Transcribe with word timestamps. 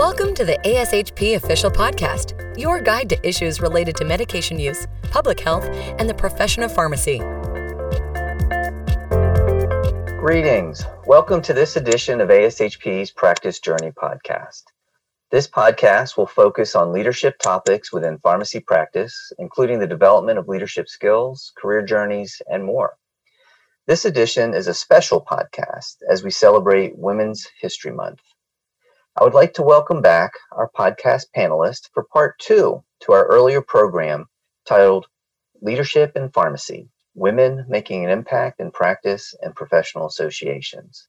Welcome 0.00 0.34
to 0.36 0.46
the 0.46 0.58
ASHP 0.64 1.36
Official 1.36 1.70
Podcast, 1.70 2.58
your 2.58 2.80
guide 2.80 3.10
to 3.10 3.28
issues 3.28 3.60
related 3.60 3.96
to 3.96 4.06
medication 4.06 4.58
use, 4.58 4.86
public 5.10 5.38
health, 5.38 5.66
and 5.98 6.08
the 6.08 6.14
profession 6.14 6.62
of 6.62 6.74
pharmacy. 6.74 7.18
Greetings. 10.18 10.82
Welcome 11.04 11.42
to 11.42 11.52
this 11.52 11.76
edition 11.76 12.22
of 12.22 12.30
ASHP's 12.30 13.10
Practice 13.10 13.60
Journey 13.60 13.90
podcast. 13.90 14.62
This 15.30 15.46
podcast 15.46 16.16
will 16.16 16.24
focus 16.24 16.74
on 16.74 16.94
leadership 16.94 17.38
topics 17.38 17.92
within 17.92 18.16
pharmacy 18.20 18.60
practice, 18.60 19.34
including 19.38 19.80
the 19.80 19.86
development 19.86 20.38
of 20.38 20.48
leadership 20.48 20.88
skills, 20.88 21.52
career 21.58 21.82
journeys, 21.82 22.40
and 22.50 22.64
more. 22.64 22.96
This 23.86 24.06
edition 24.06 24.54
is 24.54 24.66
a 24.66 24.72
special 24.72 25.22
podcast 25.22 25.96
as 26.10 26.24
we 26.24 26.30
celebrate 26.30 26.96
Women's 26.96 27.46
History 27.60 27.92
Month. 27.92 28.20
I 29.20 29.24
would 29.24 29.34
like 29.34 29.52
to 29.54 29.62
welcome 29.62 30.00
back 30.00 30.32
our 30.50 30.70
podcast 30.74 31.26
panelists 31.36 31.90
for 31.92 32.04
part 32.04 32.38
two 32.38 32.82
to 33.00 33.12
our 33.12 33.26
earlier 33.26 33.60
program 33.60 34.24
titled 34.66 35.08
Leadership 35.60 36.16
in 36.16 36.30
Pharmacy 36.30 36.88
Women 37.14 37.66
Making 37.68 38.06
an 38.06 38.10
Impact 38.10 38.60
in 38.60 38.70
Practice 38.70 39.34
and 39.42 39.54
Professional 39.54 40.06
Associations. 40.06 41.06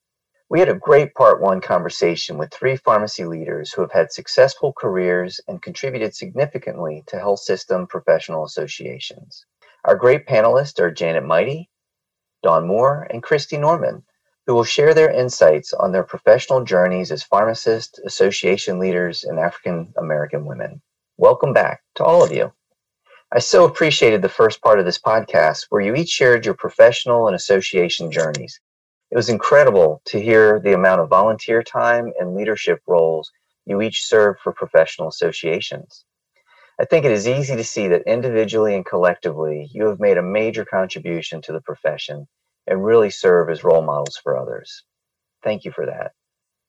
We 0.49 0.59
had 0.59 0.67
a 0.67 0.75
great 0.75 1.13
part 1.13 1.39
one 1.39 1.61
conversation 1.61 2.37
with 2.37 2.51
three 2.51 2.75
pharmacy 2.75 3.23
leaders 3.23 3.71
who 3.71 3.81
have 3.81 3.93
had 3.93 4.11
successful 4.11 4.73
careers 4.73 5.39
and 5.47 5.61
contributed 5.61 6.13
significantly 6.13 7.05
to 7.07 7.17
health 7.17 7.39
system 7.39 7.87
professional 7.87 8.43
associations. 8.43 9.45
Our 9.85 9.95
great 9.95 10.27
panelists 10.27 10.81
are 10.81 10.91
Janet 10.91 11.23
Mighty, 11.23 11.69
Dawn 12.43 12.67
Moore, 12.67 13.07
and 13.09 13.23
Christy 13.23 13.55
Norman, 13.55 14.03
who 14.51 14.55
will 14.55 14.65
share 14.65 14.93
their 14.93 15.09
insights 15.09 15.71
on 15.71 15.93
their 15.93 16.03
professional 16.03 16.61
journeys 16.61 17.09
as 17.09 17.23
pharmacists, 17.23 17.97
association 17.99 18.79
leaders, 18.79 19.23
and 19.23 19.39
African 19.39 19.93
American 19.97 20.45
women. 20.45 20.81
Welcome 21.15 21.53
back 21.53 21.79
to 21.95 22.03
all 22.03 22.21
of 22.21 22.33
you. 22.33 22.51
I 23.31 23.39
so 23.39 23.63
appreciated 23.63 24.21
the 24.21 24.27
first 24.27 24.61
part 24.61 24.77
of 24.77 24.83
this 24.83 24.99
podcast 24.99 25.67
where 25.69 25.81
you 25.81 25.95
each 25.95 26.09
shared 26.09 26.45
your 26.45 26.55
professional 26.55 27.27
and 27.27 27.35
association 27.37 28.11
journeys. 28.11 28.59
It 29.09 29.15
was 29.15 29.29
incredible 29.29 30.01
to 30.07 30.21
hear 30.21 30.59
the 30.59 30.73
amount 30.73 30.99
of 30.99 31.07
volunteer 31.07 31.63
time 31.63 32.11
and 32.19 32.35
leadership 32.35 32.81
roles 32.85 33.31
you 33.65 33.81
each 33.81 34.03
served 34.03 34.41
for 34.41 34.51
professional 34.51 35.07
associations. 35.07 36.03
I 36.77 36.83
think 36.83 37.05
it 37.05 37.13
is 37.13 37.25
easy 37.25 37.55
to 37.55 37.63
see 37.63 37.87
that 37.87 38.03
individually 38.05 38.75
and 38.75 38.85
collectively, 38.85 39.69
you 39.71 39.85
have 39.85 40.01
made 40.01 40.17
a 40.17 40.21
major 40.21 40.65
contribution 40.65 41.41
to 41.43 41.53
the 41.53 41.61
profession 41.61 42.27
and 42.67 42.83
really 42.83 43.09
serve 43.09 43.49
as 43.49 43.63
role 43.63 43.81
models 43.81 44.17
for 44.21 44.37
others. 44.37 44.83
Thank 45.43 45.65
you 45.65 45.71
for 45.71 45.85
that. 45.85 46.13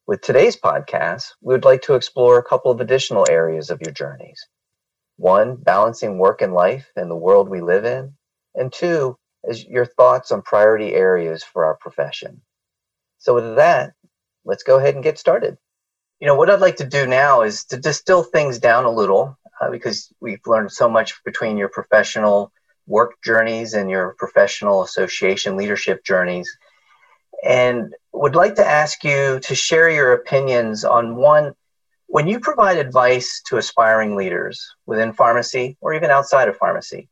With 0.07 0.21
today's 0.21 0.57
podcast, 0.57 1.33
we 1.41 1.55
would 1.55 1.65
like 1.65 1.83
to 1.83 1.95
explore 1.95 2.39
a 2.39 2.45
couple 2.45 2.71
of 2.71 2.81
additional 2.81 3.27
areas 3.31 3.71
of 3.71 3.81
your 3.81 3.93
journeys. 3.93 4.47
One, 5.17 5.57
balancing 5.57 6.19
work 6.19 6.43
and 6.43 6.55
life 6.55 6.91
in 6.97 7.09
the 7.09 7.17
world 7.17 7.48
we 7.48 7.61
live 7.61 7.85
in. 7.85 8.15
And 8.55 8.73
two, 8.73 9.17
is 9.45 9.65
your 9.65 9.87
thoughts 9.87 10.31
on 10.31 10.43
priority 10.43 10.95
areas 10.95 11.43
for 11.43 11.65
our 11.65 11.77
profession. 11.77 12.43
So, 13.19 13.35
with 13.35 13.57
that, 13.57 13.95
let's 14.45 14.63
go 14.63 14.79
ahead 14.79 14.95
and 14.95 15.05
get 15.05 15.19
started. 15.19 15.59
You 16.20 16.27
know, 16.27 16.35
what 16.35 16.51
I'd 16.51 16.61
like 16.61 16.77
to 16.77 16.87
do 16.87 17.07
now 17.07 17.43
is 17.43 17.65
to 17.67 17.77
distill 17.77 18.23
things 18.23 18.59
down 18.59 18.85
a 18.85 18.91
little 18.91 19.37
uh, 19.61 19.70
because 19.70 20.13
we've 20.20 20.47
learned 20.47 20.73
so 20.73 20.89
much 20.89 21.23
between 21.25 21.57
your 21.57 21.69
professional 21.69 22.53
work 22.86 23.14
journeys 23.25 23.75
and 23.75 23.91
your 23.91 24.14
professional 24.19 24.83
association 24.83 25.56
leadership 25.56 26.05
journeys. 26.05 26.56
And 27.44 27.94
would 28.12 28.34
like 28.34 28.56
to 28.56 28.66
ask 28.66 29.02
you 29.05 29.41
to 29.41 29.55
share 29.55 29.91
your 29.91 30.12
opinions 30.12 30.84
on 30.84 31.16
one 31.16 31.55
when 32.06 32.28
you 32.28 32.41
provide 32.41 32.77
advice 32.77 33.41
to 33.47 33.56
aspiring 33.56 34.16
leaders 34.16 34.74
within 34.86 35.12
pharmacy 35.12 35.77
or 35.80 35.94
even 35.94 36.11
outside 36.11 36.48
of 36.48 36.56
pharmacy. 36.56 37.08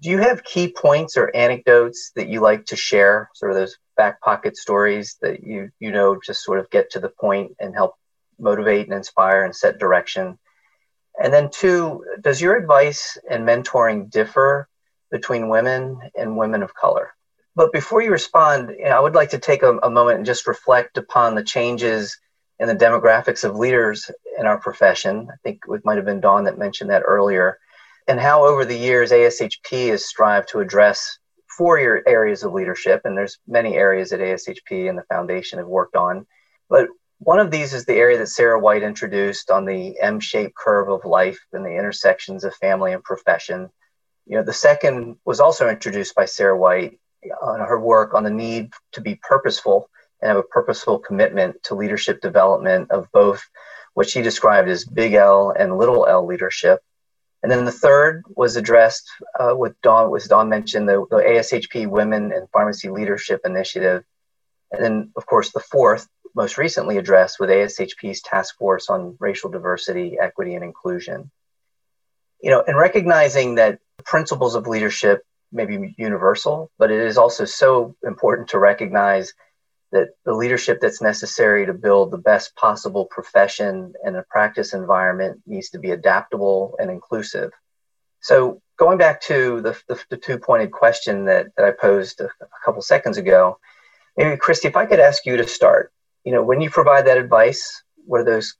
Do 0.00 0.10
you 0.10 0.18
have 0.18 0.42
key 0.42 0.72
points 0.72 1.16
or 1.16 1.34
anecdotes 1.36 2.10
that 2.16 2.28
you 2.28 2.40
like 2.40 2.66
to 2.66 2.76
share, 2.76 3.30
sort 3.34 3.52
of 3.52 3.58
those 3.58 3.76
back 3.96 4.20
pocket 4.20 4.56
stories 4.56 5.16
that 5.22 5.44
you 5.44 5.70
you 5.78 5.92
know 5.92 6.18
just 6.24 6.42
sort 6.42 6.58
of 6.58 6.70
get 6.70 6.90
to 6.92 7.00
the 7.00 7.08
point 7.08 7.52
and 7.60 7.74
help 7.74 7.94
motivate 8.38 8.86
and 8.86 8.94
inspire 8.94 9.44
and 9.44 9.54
set 9.54 9.78
direction? 9.78 10.38
And 11.22 11.32
then 11.32 11.50
two, 11.50 12.04
does 12.20 12.40
your 12.40 12.56
advice 12.56 13.18
and 13.30 13.46
mentoring 13.46 14.10
differ 14.10 14.68
between 15.14 15.48
women 15.48 16.00
and 16.16 16.36
women 16.36 16.60
of 16.64 16.74
color. 16.74 17.14
But 17.54 17.72
before 17.72 18.02
you 18.02 18.10
respond, 18.10 18.70
you 18.76 18.86
know, 18.86 18.96
I 18.96 19.00
would 19.00 19.14
like 19.14 19.30
to 19.30 19.38
take 19.38 19.62
a, 19.62 19.78
a 19.78 19.88
moment 19.88 20.16
and 20.16 20.26
just 20.26 20.48
reflect 20.48 20.98
upon 20.98 21.36
the 21.36 21.44
changes 21.44 22.18
in 22.58 22.66
the 22.66 22.74
demographics 22.74 23.44
of 23.44 23.54
leaders 23.54 24.10
in 24.36 24.44
our 24.46 24.58
profession. 24.58 25.28
I 25.30 25.36
think 25.44 25.60
it 25.68 25.84
might 25.84 25.98
have 25.98 26.04
been 26.04 26.20
Dawn 26.20 26.42
that 26.44 26.58
mentioned 26.58 26.90
that 26.90 27.04
earlier, 27.06 27.58
and 28.08 28.18
how 28.18 28.44
over 28.44 28.64
the 28.64 28.76
years 28.76 29.12
ASHP 29.12 29.90
has 29.90 30.04
strived 30.04 30.48
to 30.48 30.58
address 30.58 31.16
four 31.56 31.78
areas 31.78 32.42
of 32.42 32.52
leadership, 32.52 33.02
and 33.04 33.16
there's 33.16 33.38
many 33.46 33.76
areas 33.76 34.10
that 34.10 34.18
ASHP 34.18 34.88
and 34.88 34.98
the 34.98 35.04
foundation 35.08 35.60
have 35.60 35.68
worked 35.68 35.94
on. 35.94 36.26
But 36.68 36.88
one 37.18 37.38
of 37.38 37.52
these 37.52 37.72
is 37.72 37.84
the 37.84 37.94
area 37.94 38.18
that 38.18 38.26
Sara 38.26 38.58
White 38.58 38.82
introduced 38.82 39.48
on 39.48 39.64
the 39.64 39.94
M-shaped 40.00 40.56
curve 40.56 40.88
of 40.88 41.04
life 41.04 41.38
and 41.52 41.64
the 41.64 41.78
intersections 41.78 42.42
of 42.42 42.52
family 42.56 42.92
and 42.92 43.04
profession. 43.04 43.70
You 44.26 44.38
know, 44.38 44.42
the 44.42 44.52
second 44.52 45.16
was 45.24 45.40
also 45.40 45.68
introduced 45.68 46.14
by 46.14 46.24
Sara 46.24 46.56
White 46.56 46.98
on 47.42 47.60
her 47.60 47.78
work 47.78 48.14
on 48.14 48.24
the 48.24 48.30
need 48.30 48.72
to 48.92 49.00
be 49.00 49.16
purposeful 49.16 49.88
and 50.20 50.28
have 50.28 50.38
a 50.38 50.42
purposeful 50.42 50.98
commitment 50.98 51.62
to 51.64 51.74
leadership 51.74 52.20
development 52.20 52.90
of 52.90 53.10
both 53.12 53.42
what 53.92 54.08
she 54.08 54.22
described 54.22 54.68
as 54.68 54.84
big 54.84 55.14
L 55.14 55.50
and 55.50 55.78
little 55.78 56.06
L 56.06 56.26
leadership. 56.26 56.80
And 57.42 57.52
then 57.52 57.66
the 57.66 57.72
third 57.72 58.24
was 58.34 58.56
addressed 58.56 59.10
uh, 59.38 59.54
with 59.54 59.78
Dawn, 59.82 60.10
was 60.10 60.26
Dawn 60.26 60.48
mentioned 60.48 60.88
the, 60.88 61.04
the 61.10 61.16
ASHP 61.16 61.86
Women 61.86 62.32
in 62.32 62.46
Pharmacy 62.52 62.88
Leadership 62.88 63.42
Initiative. 63.44 64.02
And 64.72 64.82
then, 64.82 65.12
of 65.14 65.26
course, 65.26 65.52
the 65.52 65.60
fourth, 65.60 66.08
most 66.34 66.56
recently 66.56 66.96
addressed 66.96 67.38
with 67.38 67.50
ASHP's 67.50 68.22
Task 68.22 68.56
Force 68.56 68.88
on 68.88 69.16
Racial 69.20 69.50
Diversity, 69.50 70.16
Equity, 70.18 70.54
and 70.54 70.64
Inclusion. 70.64 71.30
You 72.40 72.50
know, 72.50 72.64
and 72.66 72.78
recognizing 72.78 73.56
that 73.56 73.78
principles 74.04 74.54
of 74.54 74.66
leadership 74.66 75.22
may 75.52 75.64
be 75.64 75.94
universal, 75.98 76.70
but 76.78 76.90
it 76.90 77.00
is 77.00 77.16
also 77.16 77.44
so 77.44 77.94
important 78.04 78.48
to 78.48 78.58
recognize 78.58 79.32
that 79.92 80.08
the 80.24 80.34
leadership 80.34 80.80
that's 80.80 81.00
necessary 81.00 81.64
to 81.66 81.72
build 81.72 82.10
the 82.10 82.18
best 82.18 82.54
possible 82.56 83.06
profession 83.06 83.92
and 84.02 84.16
a 84.16 84.24
practice 84.28 84.74
environment 84.74 85.40
needs 85.46 85.70
to 85.70 85.78
be 85.78 85.92
adaptable 85.92 86.74
and 86.80 86.90
inclusive. 86.90 87.52
So, 88.20 88.60
going 88.76 88.98
back 88.98 89.20
to 89.22 89.60
the, 89.60 89.78
the, 89.86 90.02
the 90.10 90.16
two 90.16 90.38
pointed 90.38 90.72
question 90.72 91.26
that, 91.26 91.46
that 91.56 91.64
I 91.64 91.70
posed 91.70 92.20
a, 92.20 92.24
a 92.24 92.64
couple 92.64 92.82
seconds 92.82 93.18
ago, 93.18 93.58
maybe 94.16 94.36
Christy, 94.36 94.66
if 94.66 94.76
I 94.76 94.86
could 94.86 94.98
ask 94.98 95.24
you 95.26 95.36
to 95.36 95.46
start, 95.46 95.92
you 96.24 96.32
know, 96.32 96.42
when 96.42 96.60
you 96.60 96.70
provide 96.70 97.06
that 97.06 97.18
advice, 97.18 97.82
what 98.04 98.22
are 98.22 98.24
those 98.24 98.56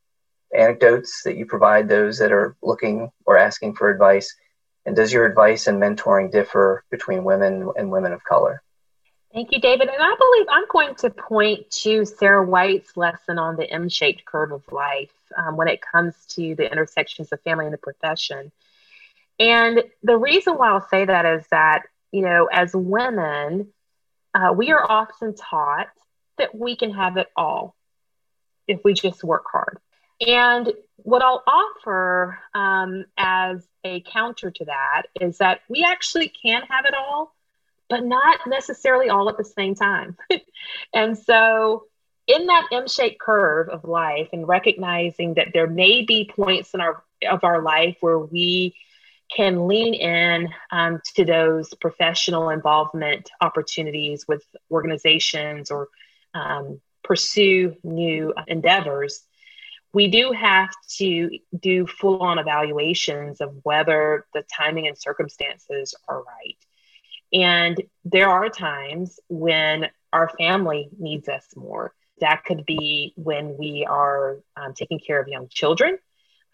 anecdotes 0.56 1.22
that 1.24 1.36
you 1.36 1.46
provide 1.46 1.88
those 1.88 2.18
that 2.18 2.30
are 2.30 2.56
looking 2.62 3.10
or 3.26 3.38
asking 3.38 3.74
for 3.74 3.90
advice? 3.90 4.32
And 4.86 4.94
does 4.94 5.12
your 5.12 5.24
advice 5.26 5.66
and 5.66 5.80
mentoring 5.80 6.30
differ 6.30 6.84
between 6.90 7.24
women 7.24 7.70
and 7.76 7.90
women 7.90 8.12
of 8.12 8.22
color? 8.24 8.62
Thank 9.32 9.50
you, 9.50 9.60
David. 9.60 9.88
And 9.88 10.00
I 10.00 10.14
believe 10.16 10.46
I'm 10.48 10.68
going 10.68 10.94
to 10.96 11.10
point 11.10 11.68
to 11.82 12.04
Sara 12.04 12.44
White's 12.44 12.96
lesson 12.96 13.38
on 13.38 13.56
the 13.56 13.68
M 13.68 13.88
shaped 13.88 14.24
curve 14.24 14.52
of 14.52 14.62
life 14.70 15.10
um, 15.36 15.56
when 15.56 15.66
it 15.66 15.80
comes 15.82 16.14
to 16.30 16.54
the 16.54 16.70
intersections 16.70 17.32
of 17.32 17.40
family 17.40 17.64
and 17.64 17.74
the 17.74 17.78
profession. 17.78 18.52
And 19.40 19.82
the 20.04 20.16
reason 20.16 20.54
why 20.54 20.68
I'll 20.68 20.86
say 20.88 21.06
that 21.06 21.26
is 21.26 21.44
that, 21.50 21.82
you 22.12 22.22
know, 22.22 22.48
as 22.52 22.76
women, 22.76 23.72
uh, 24.34 24.52
we 24.56 24.70
are 24.70 24.88
often 24.88 25.34
taught 25.34 25.88
that 26.38 26.54
we 26.54 26.76
can 26.76 26.92
have 26.92 27.16
it 27.16 27.26
all 27.36 27.74
if 28.68 28.80
we 28.84 28.94
just 28.94 29.24
work 29.24 29.44
hard. 29.50 29.78
And 30.20 30.72
what 30.96 31.22
I'll 31.22 31.42
offer 31.46 32.38
um, 32.54 33.04
as 33.18 33.66
a 33.84 34.00
counter 34.02 34.50
to 34.50 34.64
that 34.66 35.02
is 35.20 35.38
that 35.38 35.60
we 35.68 35.84
actually 35.84 36.28
can 36.28 36.62
have 36.68 36.84
it 36.86 36.94
all, 36.94 37.34
but 37.88 38.04
not 38.04 38.40
necessarily 38.46 39.08
all 39.08 39.28
at 39.28 39.36
the 39.36 39.44
same 39.44 39.74
time. 39.74 40.16
and 40.94 41.18
so, 41.18 41.84
in 42.26 42.46
that 42.46 42.68
M-shaped 42.72 43.20
curve 43.20 43.68
of 43.68 43.84
life, 43.84 44.28
and 44.32 44.48
recognizing 44.48 45.34
that 45.34 45.48
there 45.52 45.66
may 45.66 46.02
be 46.02 46.30
points 46.34 46.72
in 46.72 46.80
our 46.80 47.02
of 47.28 47.44
our 47.44 47.60
life 47.60 47.96
where 48.00 48.18
we 48.18 48.74
can 49.34 49.66
lean 49.66 49.94
in 49.94 50.48
um, 50.70 51.00
to 51.16 51.24
those 51.24 51.72
professional 51.74 52.50
involvement 52.50 53.30
opportunities 53.40 54.26
with 54.28 54.42
organizations 54.70 55.70
or 55.70 55.88
um, 56.34 56.80
pursue 57.02 57.76
new 57.82 58.32
endeavors 58.46 59.24
we 59.94 60.08
do 60.08 60.32
have 60.32 60.70
to 60.96 61.30
do 61.58 61.86
full 61.86 62.20
on 62.20 62.40
evaluations 62.40 63.40
of 63.40 63.54
whether 63.62 64.26
the 64.34 64.42
timing 64.42 64.88
and 64.88 64.98
circumstances 64.98 65.94
are 66.08 66.22
right. 66.22 66.58
And 67.32 67.80
there 68.04 68.28
are 68.28 68.48
times 68.48 69.20
when 69.28 69.86
our 70.12 70.28
family 70.36 70.88
needs 70.98 71.28
us 71.28 71.46
more. 71.56 71.94
That 72.20 72.44
could 72.44 72.66
be 72.66 73.14
when 73.16 73.56
we 73.56 73.86
are 73.88 74.38
um, 74.56 74.74
taking 74.74 74.98
care 74.98 75.20
of 75.20 75.28
young 75.28 75.48
children. 75.48 75.98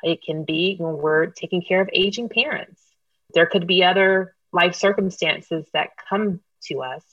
It 0.02 0.22
can 0.22 0.44
be 0.44 0.76
when 0.78 0.98
we're 0.98 1.26
taking 1.26 1.62
care 1.62 1.81
of 1.81 1.88
aging 1.94 2.28
parents. 2.28 2.82
There 3.32 3.46
could 3.46 3.66
be 3.66 3.84
other 3.84 4.34
life 4.52 4.75
circumstances 4.75 5.66
that 5.72 5.90
come 6.08 6.40
to 6.64 6.82
us 6.82 7.04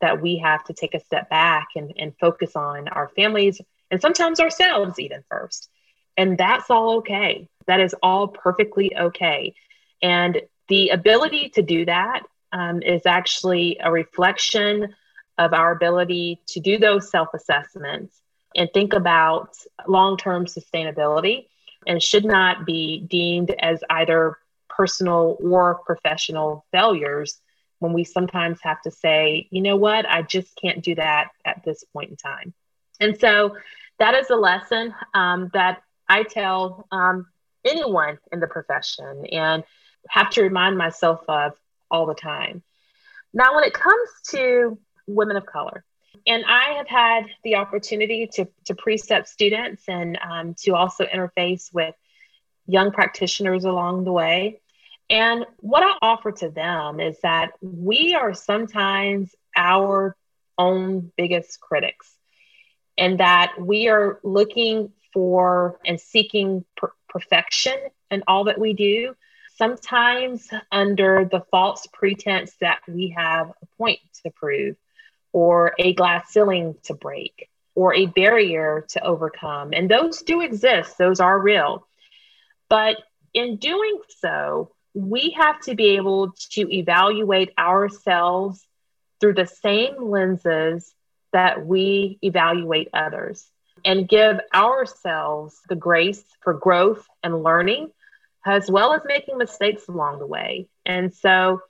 that 0.00 0.20
we 0.20 0.38
have 0.38 0.64
to 0.64 0.72
take 0.72 0.94
a 0.94 1.00
step 1.00 1.30
back 1.30 1.68
and, 1.76 1.92
and 1.96 2.14
focus 2.18 2.56
on 2.56 2.88
our 2.88 3.08
families 3.08 3.60
and 3.90 4.00
sometimes 4.00 4.40
ourselves 4.40 4.98
even 4.98 5.22
first. 5.30 5.68
And 6.16 6.36
that's 6.36 6.70
all 6.70 6.98
okay. 6.98 7.48
That 7.66 7.80
is 7.80 7.94
all 8.02 8.28
perfectly 8.28 8.96
okay. 8.96 9.54
And 10.02 10.40
the 10.68 10.90
ability 10.90 11.50
to 11.50 11.62
do 11.62 11.84
that 11.84 12.22
um, 12.52 12.82
is 12.82 13.06
actually 13.06 13.78
a 13.82 13.90
reflection 13.90 14.94
of 15.38 15.52
our 15.52 15.72
ability 15.72 16.40
to 16.48 16.60
do 16.60 16.78
those 16.78 17.10
self 17.10 17.28
assessments 17.34 18.20
and 18.56 18.68
think 18.72 18.92
about 18.92 19.56
long 19.86 20.16
term 20.16 20.46
sustainability 20.46 21.46
and 21.86 22.02
should 22.02 22.24
not 22.24 22.66
be 22.66 23.00
deemed 23.08 23.54
as 23.58 23.82
either 23.88 24.36
personal 24.68 25.36
or 25.40 25.76
professional 25.86 26.64
failures 26.72 27.38
when 27.78 27.92
we 27.92 28.04
sometimes 28.04 28.58
have 28.62 28.80
to 28.82 28.90
say, 28.90 29.46
you 29.50 29.62
know 29.62 29.76
what, 29.76 30.08
I 30.08 30.22
just 30.22 30.56
can't 30.56 30.82
do 30.82 30.96
that 30.96 31.28
at 31.44 31.62
this 31.64 31.84
point 31.92 32.10
in 32.10 32.16
time. 32.16 32.52
And 33.00 33.18
so 33.18 33.56
that 33.98 34.14
is 34.14 34.30
a 34.30 34.36
lesson 34.36 34.94
um, 35.14 35.50
that 35.54 35.82
I 36.08 36.22
tell 36.22 36.86
um, 36.90 37.26
anyone 37.64 38.18
in 38.32 38.40
the 38.40 38.46
profession 38.46 39.26
and 39.26 39.64
have 40.08 40.30
to 40.30 40.42
remind 40.42 40.78
myself 40.78 41.20
of 41.28 41.52
all 41.90 42.06
the 42.06 42.14
time. 42.14 42.62
Now, 43.32 43.54
when 43.54 43.64
it 43.64 43.74
comes 43.74 44.08
to 44.30 44.78
women 45.06 45.36
of 45.36 45.46
color, 45.46 45.84
and 46.26 46.44
I 46.46 46.74
have 46.76 46.88
had 46.88 47.26
the 47.44 47.56
opportunity 47.56 48.28
to, 48.34 48.48
to 48.66 48.74
precept 48.74 49.28
students 49.28 49.84
and 49.88 50.18
um, 50.18 50.54
to 50.60 50.74
also 50.74 51.04
interface 51.04 51.72
with 51.72 51.94
young 52.66 52.92
practitioners 52.92 53.64
along 53.64 54.04
the 54.04 54.12
way. 54.12 54.60
And 55.10 55.46
what 55.58 55.82
I 55.82 55.96
offer 56.02 56.32
to 56.32 56.50
them 56.50 57.00
is 57.00 57.18
that 57.22 57.52
we 57.62 58.14
are 58.14 58.34
sometimes 58.34 59.34
our 59.56 60.16
own 60.58 61.12
biggest 61.16 61.60
critics, 61.60 62.14
and 62.98 63.20
that 63.20 63.54
we 63.58 63.88
are 63.88 64.18
looking 64.22 64.92
for 65.12 65.78
and 65.86 66.00
seeking 66.00 66.64
per- 66.76 66.92
perfection 67.08 67.76
in 68.10 68.22
all 68.26 68.44
that 68.44 68.58
we 68.58 68.74
do, 68.74 69.14
sometimes 69.56 70.50
under 70.70 71.28
the 71.30 71.40
false 71.50 71.86
pretense 71.92 72.54
that 72.60 72.80
we 72.88 73.14
have 73.16 73.50
a 73.62 73.66
point 73.78 74.00
to 74.24 74.30
prove, 74.30 74.76
or 75.32 75.74
a 75.78 75.94
glass 75.94 76.30
ceiling 76.30 76.74
to 76.82 76.94
break, 76.94 77.48
or 77.74 77.94
a 77.94 78.06
barrier 78.06 78.84
to 78.88 79.04
overcome. 79.04 79.72
And 79.72 79.88
those 79.88 80.22
do 80.22 80.40
exist, 80.40 80.98
those 80.98 81.20
are 81.20 81.38
real. 81.38 81.86
But 82.68 82.96
in 83.32 83.56
doing 83.56 84.00
so, 84.20 84.72
we 84.94 85.30
have 85.30 85.60
to 85.62 85.74
be 85.74 85.96
able 85.96 86.32
to 86.50 86.74
evaluate 86.74 87.52
ourselves 87.56 88.66
through 89.20 89.34
the 89.34 89.46
same 89.46 90.10
lenses 90.10 90.92
that 91.32 91.66
we 91.66 92.18
evaluate 92.22 92.88
others 92.92 93.48
and 93.84 94.08
give 94.08 94.40
ourselves 94.54 95.60
the 95.68 95.76
grace 95.76 96.24
for 96.40 96.54
growth 96.54 97.06
and 97.22 97.42
learning, 97.42 97.90
as 98.44 98.70
well 98.70 98.92
as 98.92 99.02
making 99.04 99.38
mistakes 99.38 99.88
along 99.88 100.18
the 100.18 100.26
way. 100.26 100.68
And 100.84 101.12
so 101.14 101.60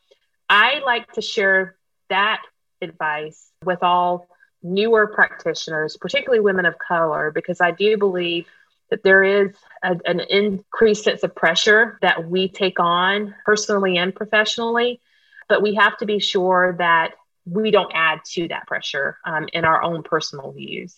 I 0.49 0.81
like 0.85 1.13
to 1.13 1.21
share 1.21 1.77
that 2.09 2.43
advice 2.81 3.51
with 3.65 3.83
all 3.83 4.29
newer 4.63 5.09
practitioners, 5.09 5.97
particularly 5.97 6.41
women 6.41 6.67
of 6.67 6.79
color, 6.79 7.31
because 7.35 7.61
I 7.61 7.71
do 7.71 7.97
believe 7.97 8.47
that 8.91 9.03
there 9.03 9.23
is 9.23 9.55
a, 9.83 9.97
an 10.07 10.21
increased 10.21 11.05
sense 11.05 11.23
of 11.23 11.35
pressure 11.35 11.99
that 12.01 12.29
we 12.29 12.49
take 12.49 12.81
on 12.81 13.35
personally 13.45 13.99
and 13.99 14.15
professionally, 14.15 15.01
but 15.49 15.63
we 15.63 15.75
have 15.75 15.97
to 15.99 16.07
be 16.07 16.19
sure 16.19 16.75
that 16.79 17.13
we 17.51 17.71
don't 17.71 17.91
add 17.95 18.21
to 18.33 18.49
that 18.49 18.67
pressure 18.67 19.19
um, 19.25 19.49
in 19.53 19.65
our 19.65 19.83
own 19.83 20.03
personal 20.03 20.53
views. 20.53 20.95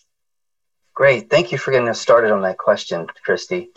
Great. 0.94 1.30
Thank 1.30 1.52
you 1.52 1.58
for 1.58 1.70
getting 1.70 1.88
us 1.88 2.00
started 2.00 2.30
on 2.32 2.42
that 2.42 2.58
question, 2.58 3.06
Christy. 3.24 3.70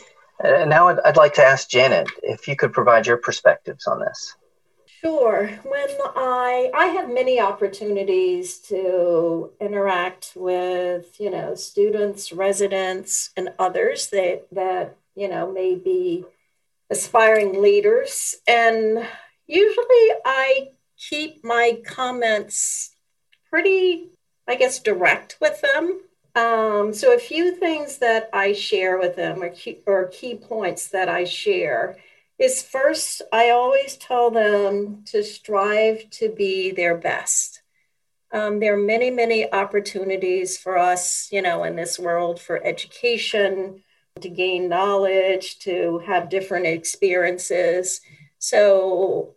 And 0.43 0.69
now 0.69 0.87
I'd, 0.87 0.99
I'd 1.01 1.17
like 1.17 1.35
to 1.35 1.43
ask 1.43 1.69
Janet 1.69 2.07
if 2.21 2.47
you 2.47 2.55
could 2.55 2.73
provide 2.73 3.07
your 3.07 3.17
perspectives 3.17 3.87
on 3.87 3.99
this. 3.99 4.35
Sure. 4.85 5.47
When 5.63 5.89
I 6.15 6.71
I 6.73 6.85
have 6.87 7.09
many 7.09 7.39
opportunities 7.39 8.59
to 8.69 9.51
interact 9.59 10.31
with, 10.35 11.19
you 11.19 11.29
know, 11.29 11.55
students, 11.55 12.31
residents, 12.31 13.29
and 13.35 13.49
others 13.59 14.07
that 14.11 14.47
that, 14.53 14.95
you 15.15 15.27
know, 15.27 15.51
may 15.51 15.75
be 15.75 16.25
aspiring 16.89 17.61
leaders. 17.61 18.35
And 18.47 19.05
usually 19.45 20.07
I 20.25 20.71
keep 20.97 21.43
my 21.43 21.79
comments 21.85 22.95
pretty, 23.49 24.09
I 24.47 24.55
guess, 24.55 24.79
direct 24.79 25.37
with 25.39 25.61
them. 25.61 26.01
Um, 26.35 26.93
so 26.93 27.13
a 27.13 27.19
few 27.19 27.55
things 27.55 27.99
that 27.99 28.29
I 28.33 28.53
share 28.53 28.97
with 28.97 29.15
them 29.15 29.43
or 29.43 29.49
key, 29.49 29.81
or 29.85 30.07
key 30.07 30.35
points 30.35 30.87
that 30.87 31.07
I 31.07 31.25
share 31.25 31.97
is 32.39 32.63
first, 32.63 33.21
I 33.31 33.51
always 33.51 33.95
tell 33.97 34.31
them 34.31 35.03
to 35.05 35.23
strive 35.23 36.09
to 36.11 36.29
be 36.29 36.71
their 36.71 36.97
best. 36.97 37.61
Um, 38.31 38.59
there 38.59 38.73
are 38.73 38.77
many, 38.77 39.11
many 39.11 39.51
opportunities 39.53 40.57
for 40.57 40.75
us, 40.75 41.29
you 41.31 41.43
know, 41.43 41.63
in 41.63 41.75
this 41.75 41.99
world 41.99 42.41
for 42.41 42.65
education, 42.65 43.83
to 44.19 44.29
gain 44.29 44.67
knowledge, 44.67 45.59
to 45.59 45.99
have 46.05 46.29
different 46.29 46.65
experiences. 46.65 48.01
So 48.39 49.35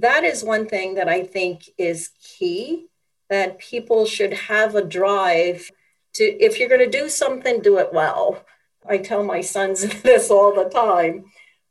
that 0.00 0.24
is 0.24 0.44
one 0.44 0.66
thing 0.66 0.94
that 0.94 1.08
I 1.08 1.22
think 1.22 1.68
is 1.78 2.10
key 2.22 2.86
that 3.28 3.58
people 3.58 4.06
should 4.06 4.32
have 4.32 4.74
a 4.74 4.84
drive 4.84 5.70
to, 6.14 6.24
if 6.24 6.58
you're 6.58 6.68
going 6.68 6.90
to 6.90 6.98
do 6.98 7.08
something, 7.08 7.60
do 7.60 7.78
it 7.78 7.92
well. 7.92 8.44
I 8.88 8.98
tell 8.98 9.24
my 9.24 9.40
sons 9.40 9.82
this 10.02 10.30
all 10.30 10.54
the 10.54 10.70
time 10.70 11.26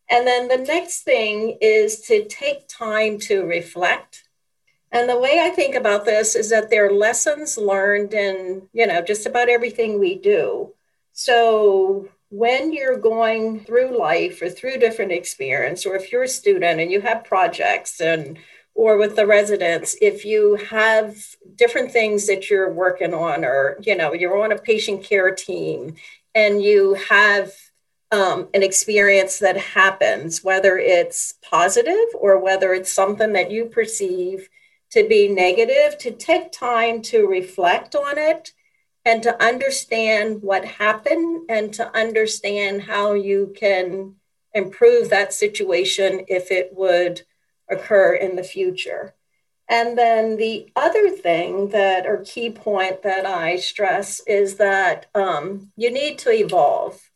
and 0.09 0.27
then 0.27 0.47
the 0.47 0.57
next 0.57 1.03
thing 1.03 1.57
is 1.61 2.01
to 2.01 2.25
take 2.25 2.67
time 2.67 3.17
to 3.19 3.43
reflect. 3.43 4.23
And 4.91 5.09
the 5.09 5.19
way 5.19 5.41
I 5.41 5.49
think 5.49 5.75
about 5.75 6.05
this 6.05 6.35
is 6.35 6.49
that 6.51 6.69
there 6.69 6.87
are 6.87 6.93
lessons 6.93 7.57
learned 7.57 8.13
in, 8.13 8.69
you 8.71 8.85
know, 8.85 9.01
just 9.01 9.25
about 9.25 9.49
everything 9.49 9.99
we 9.99 10.15
do. 10.15 10.73
So 11.11 12.09
when 12.35 12.73
you're 12.73 12.97
going 12.97 13.61
through 13.61 13.97
life 13.97 14.41
or 14.41 14.49
through 14.49 14.77
different 14.77 15.13
experience, 15.13 15.85
or 15.85 15.95
if 15.95 16.11
you're 16.11 16.23
a 16.23 16.27
student 16.27 16.81
and 16.81 16.91
you 16.91 16.99
have 16.99 17.23
projects 17.23 18.01
and 18.01 18.37
or 18.73 18.97
with 18.97 19.15
the 19.15 19.25
residents, 19.25 19.95
if 20.01 20.25
you 20.25 20.55
have 20.69 21.15
different 21.55 21.91
things 21.91 22.27
that 22.27 22.49
you're 22.49 22.73
working 22.73 23.13
on, 23.13 23.45
or 23.45 23.77
you 23.81 23.95
know, 23.95 24.11
you're 24.13 24.43
on 24.43 24.51
a 24.51 24.57
patient 24.57 25.01
care 25.01 25.33
team 25.33 25.95
and 26.35 26.61
you 26.61 26.95
have 27.09 27.53
um, 28.11 28.49
an 28.53 28.63
experience 28.63 29.39
that 29.39 29.55
happens, 29.55 30.43
whether 30.43 30.77
it's 30.77 31.35
positive 31.49 32.09
or 32.19 32.37
whether 32.37 32.73
it's 32.73 32.91
something 32.91 33.31
that 33.31 33.49
you 33.49 33.65
perceive 33.65 34.49
to 34.91 35.07
be 35.07 35.29
negative, 35.29 35.97
to 35.99 36.11
take 36.11 36.51
time 36.51 37.01
to 37.01 37.27
reflect 37.27 37.95
on 37.95 38.17
it 38.17 38.51
and 39.05 39.21
to 39.23 39.43
understand 39.43 40.41
what 40.41 40.65
happened 40.65 41.45
and 41.47 41.71
to 41.75 41.95
understand 41.95 42.81
how 42.81 43.13
you 43.13 43.53
can 43.55 44.15
improve 44.53 45.09
that 45.09 45.33
situation 45.33 46.25
if 46.27 46.51
it 46.51 46.71
would 46.73 47.21
occur 47.69 48.13
in 48.13 48.35
the 48.35 48.43
future. 48.43 49.13
And 49.67 49.97
then 49.97 50.37
the 50.37 50.71
other 50.75 51.09
thing 51.09 51.69
that, 51.69 52.05
or 52.05 52.17
key 52.17 52.49
point 52.49 53.03
that 53.03 53.25
I 53.25 53.57
stress 53.57 54.21
is 54.27 54.55
that 54.55 55.07
um, 55.15 55.71
you 55.75 55.91
need 55.91 56.19
to 56.19 56.31
evolve. 56.31 57.09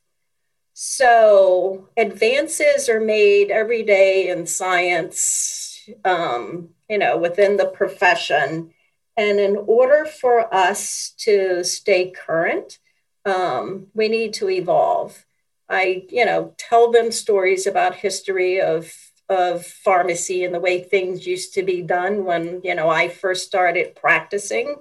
So 0.74 1.90
advances 1.98 2.90
are 2.90 3.02
made 3.02 3.52
every 3.52 3.84
day 3.84 4.30
in 4.30 4.48
science, 4.48 5.90
um, 6.06 6.70
you 6.90 6.98
know, 6.98 7.18
within 7.18 7.58
the 7.58 7.66
profession. 7.66 8.74
And 9.20 9.38
in 9.38 9.58
order 9.68 10.06
for 10.06 10.52
us 10.54 11.14
to 11.26 11.62
stay 11.66 12.10
current, 12.10 12.80
um, 13.26 13.88
we 13.94 14.08
need 14.08 14.34
to 14.36 14.50
evolve. 14.50 15.26
I, 15.68 16.06
you 16.10 16.26
know, 16.26 16.54
tell 16.58 16.90
them 16.90 17.12
stories 17.12 17.68
about 17.68 17.96
history 17.96 18.62
of 18.62 18.94
of 19.28 19.66
pharmacy 19.66 20.44
and 20.44 20.56
the 20.56 20.60
way 20.60 20.82
things 20.82 21.28
used 21.28 21.54
to 21.54 21.64
be 21.64 21.82
done 21.84 22.24
when, 22.24 22.62
you 22.64 22.74
know, 22.74 22.90
I 22.90 23.10
first 23.10 23.46
started 23.46 23.96
practicing. 23.96 24.78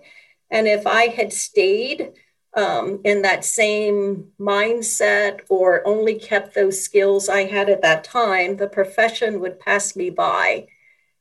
And 0.50 0.66
if 0.66 0.86
I 0.86 1.08
had 1.08 1.34
stayed 1.34 2.12
um, 2.54 3.00
in 3.04 3.22
that 3.22 3.44
same 3.44 4.28
mindset 4.40 5.40
or 5.50 5.86
only 5.86 6.14
kept 6.14 6.54
those 6.54 6.80
skills 6.80 7.28
I 7.28 7.44
had 7.44 7.68
at 7.68 7.82
that 7.82 8.04
time, 8.04 8.56
the 8.56 8.68
profession 8.68 9.40
would 9.40 9.60
pass 9.60 9.94
me 9.96 10.08
by. 10.10 10.68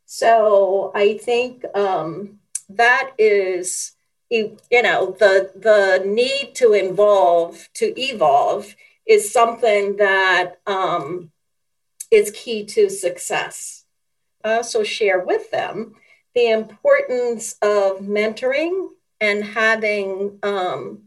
So 0.05 0.93
I 0.95 1.17
think 1.17 1.65
um, 1.75 2.36
that 2.69 3.11
is 3.17 3.93
you 4.29 4.57
know 4.71 5.15
the 5.19 5.51
the 5.55 6.03
need 6.05 6.53
to 6.55 6.73
involve 6.73 7.69
to 7.73 7.93
evolve 7.99 8.75
is 9.05 9.31
something 9.31 9.95
that 9.97 10.59
um, 10.67 11.31
is 12.11 12.31
key 12.31 12.65
to 12.65 12.89
success. 12.89 13.85
I 14.43 14.55
also 14.55 14.83
share 14.83 15.19
with 15.19 15.49
them 15.51 15.95
the 16.35 16.49
importance 16.49 17.53
of 17.61 17.99
mentoring 18.01 18.89
and 19.21 19.43
having 19.43 20.37
um, 20.43 21.03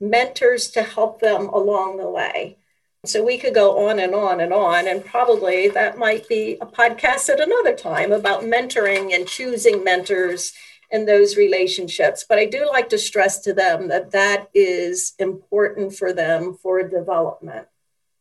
mentors 0.00 0.70
to 0.70 0.82
help 0.82 1.20
them 1.20 1.48
along 1.48 1.98
the 1.98 2.08
way. 2.08 2.56
So 3.04 3.24
we 3.24 3.38
could 3.38 3.54
go 3.54 3.88
on 3.88 3.98
and 3.98 4.14
on 4.14 4.40
and 4.40 4.52
on, 4.52 4.86
and 4.86 5.04
probably 5.04 5.68
that 5.68 5.98
might 5.98 6.28
be 6.28 6.56
a 6.60 6.66
podcast 6.66 7.30
at 7.30 7.40
another 7.40 7.74
time 7.74 8.12
about 8.12 8.42
mentoring 8.42 9.14
and 9.14 9.26
choosing 9.26 9.82
mentors 9.82 10.52
and 10.90 11.06
those 11.06 11.36
relationships. 11.36 12.24
But 12.28 12.38
I 12.38 12.46
do 12.46 12.66
like 12.66 12.88
to 12.90 12.98
stress 12.98 13.38
to 13.40 13.52
them 13.52 13.88
that 13.88 14.10
that 14.10 14.48
is 14.54 15.14
important 15.18 15.94
for 15.94 16.12
them 16.12 16.54
for 16.54 16.82
development. 16.82 17.68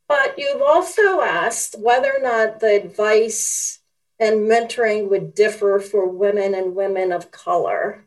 But 0.08 0.36
you've 0.38 0.62
also 0.62 1.22
asked 1.22 1.76
whether 1.80 2.12
or 2.12 2.22
not 2.22 2.60
the 2.60 2.76
advice 2.76 3.80
and 4.20 4.50
mentoring 4.50 5.10
would 5.10 5.34
differ 5.34 5.80
for 5.80 6.08
women 6.08 6.54
and 6.54 6.76
women 6.76 7.12
of 7.12 7.32
color. 7.32 8.06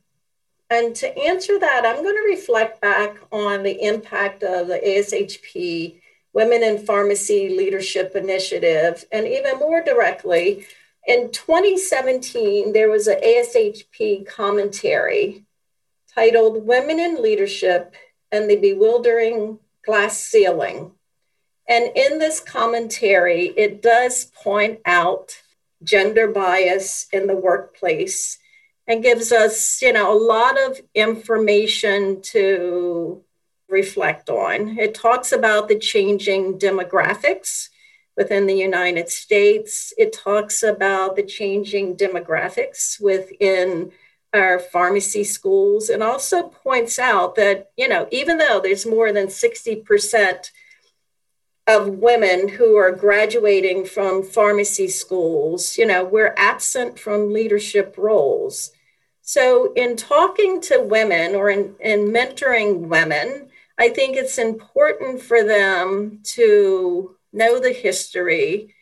And 0.68 0.94
to 0.96 1.18
answer 1.18 1.58
that, 1.58 1.84
I'm 1.86 2.02
going 2.02 2.16
to 2.16 2.30
reflect 2.34 2.80
back 2.80 3.16
on 3.30 3.62
the 3.62 3.82
impact 3.86 4.42
of 4.42 4.68
the 4.68 4.78
ASHP 4.78 6.00
Women 6.34 6.62
in 6.62 6.78
Pharmacy 6.78 7.50
Leadership 7.50 8.16
Initiative, 8.16 9.04
and 9.12 9.28
even 9.28 9.58
more 9.58 9.82
directly, 9.82 10.66
in 11.06 11.30
2017, 11.32 12.72
there 12.72 12.90
was 12.90 13.06
an 13.06 13.20
ASHP 13.24 14.26
commentary 14.26 15.44
titled 16.14 16.66
Women 16.66 17.00
in 17.00 17.22
Leadership 17.22 17.94
and 18.30 18.48
the 18.48 18.56
Bewildering 18.56 19.58
Glass 19.84 20.18
Ceiling. 20.18 20.92
And 21.68 21.90
in 21.96 22.18
this 22.18 22.40
commentary, 22.40 23.46
it 23.56 23.82
does 23.82 24.26
point 24.26 24.80
out 24.84 25.40
gender 25.82 26.28
bias 26.28 27.06
in 27.12 27.26
the 27.26 27.36
workplace 27.36 28.38
and 28.86 29.02
gives 29.02 29.32
us, 29.32 29.80
you 29.82 29.92
know, 29.92 30.12
a 30.12 30.18
lot 30.18 30.60
of 30.60 30.80
information 30.94 32.20
to 32.22 33.22
reflect 33.68 34.28
on. 34.28 34.78
It 34.78 34.94
talks 34.94 35.32
about 35.32 35.68
the 35.68 35.78
changing 35.78 36.58
demographics 36.58 37.70
within 38.16 38.46
the 38.46 38.56
United 38.56 39.08
States. 39.08 39.92
It 39.96 40.12
talks 40.12 40.62
about 40.62 41.16
the 41.16 41.22
changing 41.22 41.96
demographics 41.96 43.00
within 43.00 43.92
our 44.34 44.58
pharmacy 44.58 45.24
schools 45.24 45.90
and 45.90 46.02
also 46.02 46.48
points 46.48 46.98
out 46.98 47.34
that, 47.36 47.70
you 47.76 47.88
know, 47.88 48.08
even 48.10 48.38
though 48.38 48.60
there's 48.60 48.86
more 48.86 49.12
than 49.12 49.26
60% 49.26 50.50
of 51.66 51.88
women 51.88 52.48
who 52.48 52.76
are 52.76 52.90
graduating 52.90 53.84
from 53.84 54.22
pharmacy 54.22 54.88
schools, 54.88 55.78
you 55.78 55.86
know, 55.86 56.02
we're 56.02 56.34
absent 56.36 56.98
from 56.98 57.32
leadership 57.32 57.94
roles. 57.96 58.72
So, 59.20 59.72
in 59.74 59.96
talking 59.96 60.60
to 60.62 60.80
women 60.80 61.36
or 61.36 61.48
in, 61.48 61.76
in 61.78 62.08
mentoring 62.08 62.88
women, 62.88 63.48
I 63.78 63.90
think 63.90 64.16
it's 64.16 64.38
important 64.38 65.22
for 65.22 65.44
them 65.44 66.20
to 66.34 67.16
know 67.32 67.60
the 67.60 67.72
history, 67.72 68.74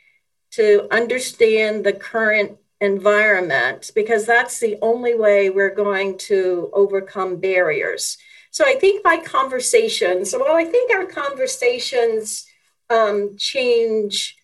to 0.52 0.88
understand 0.90 1.84
the 1.84 1.92
current 1.92 2.58
environment, 2.80 3.90
because 3.94 4.26
that's 4.26 4.58
the 4.58 4.78
only 4.82 5.14
way 5.14 5.50
we're 5.50 5.74
going 5.74 6.18
to 6.18 6.70
overcome 6.72 7.36
barriers. 7.36 8.18
So 8.50 8.64
I 8.64 8.74
think 8.74 9.04
my 9.04 9.18
conversations, 9.18 10.34
well, 10.36 10.56
I 10.56 10.64
think 10.64 10.92
our 10.92 11.06
conversations 11.06 12.46
um, 12.88 13.36
change 13.36 14.36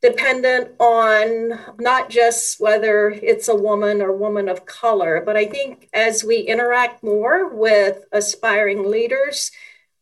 dependent 0.00 0.70
on 0.80 1.58
not 1.78 2.08
just 2.08 2.58
whether 2.58 3.10
it's 3.10 3.48
a 3.48 3.54
woman 3.54 4.00
or 4.00 4.16
woman 4.16 4.48
of 4.48 4.64
color, 4.64 5.22
but 5.24 5.36
I 5.36 5.44
think 5.44 5.90
as 5.92 6.24
we 6.24 6.38
interact 6.38 7.02
more 7.02 7.48
with 7.48 8.04
aspiring 8.12 8.90
leaders, 8.90 9.50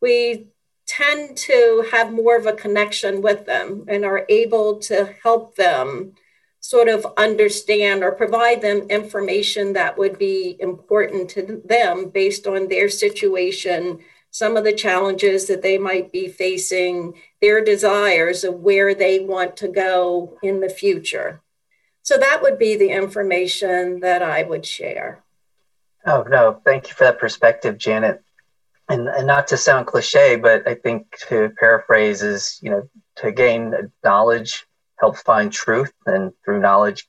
we 0.01 0.47
tend 0.89 1.37
to 1.37 1.85
have 1.91 2.11
more 2.11 2.35
of 2.35 2.47
a 2.47 2.53
connection 2.53 3.21
with 3.21 3.45
them 3.45 3.85
and 3.87 4.03
are 4.03 4.25
able 4.27 4.79
to 4.79 5.15
help 5.21 5.55
them 5.55 6.13
sort 6.61 6.89
of 6.89 7.05
understand 7.15 8.03
or 8.03 8.11
provide 8.11 8.61
them 8.61 8.79
information 8.89 9.73
that 9.73 9.99
would 9.99 10.17
be 10.17 10.57
important 10.59 11.29
to 11.29 11.61
them 11.63 12.09
based 12.09 12.47
on 12.47 12.67
their 12.67 12.89
situation, 12.89 13.99
some 14.31 14.57
of 14.57 14.63
the 14.63 14.73
challenges 14.73 15.45
that 15.45 15.61
they 15.61 15.77
might 15.77 16.11
be 16.11 16.27
facing, 16.27 17.13
their 17.39 17.63
desires 17.63 18.43
of 18.43 18.55
where 18.55 18.95
they 18.95 19.19
want 19.19 19.55
to 19.55 19.67
go 19.67 20.39
in 20.41 20.59
the 20.59 20.69
future. 20.69 21.39
So 22.01 22.17
that 22.17 22.41
would 22.41 22.57
be 22.57 22.75
the 22.75 22.89
information 22.89 23.99
that 23.99 24.23
I 24.23 24.41
would 24.41 24.65
share. 24.65 25.23
Oh, 26.03 26.23
no, 26.27 26.59
thank 26.65 26.87
you 26.87 26.95
for 26.95 27.03
that 27.03 27.19
perspective, 27.19 27.77
Janet 27.77 28.23
and, 28.89 29.07
and 29.07 29.27
not 29.27 29.47
to 29.47 29.57
sound 29.57 29.87
cliche, 29.87 30.35
but 30.35 30.67
I 30.67 30.75
think 30.75 31.05
to 31.29 31.51
paraphrase 31.59 32.23
is, 32.23 32.59
you 32.61 32.71
know, 32.71 32.89
to 33.17 33.31
gain 33.31 33.91
knowledge 34.03 34.65
helps 34.99 35.21
find 35.21 35.51
truth, 35.51 35.93
and 36.05 36.31
through 36.43 36.59
knowledge 36.59 37.07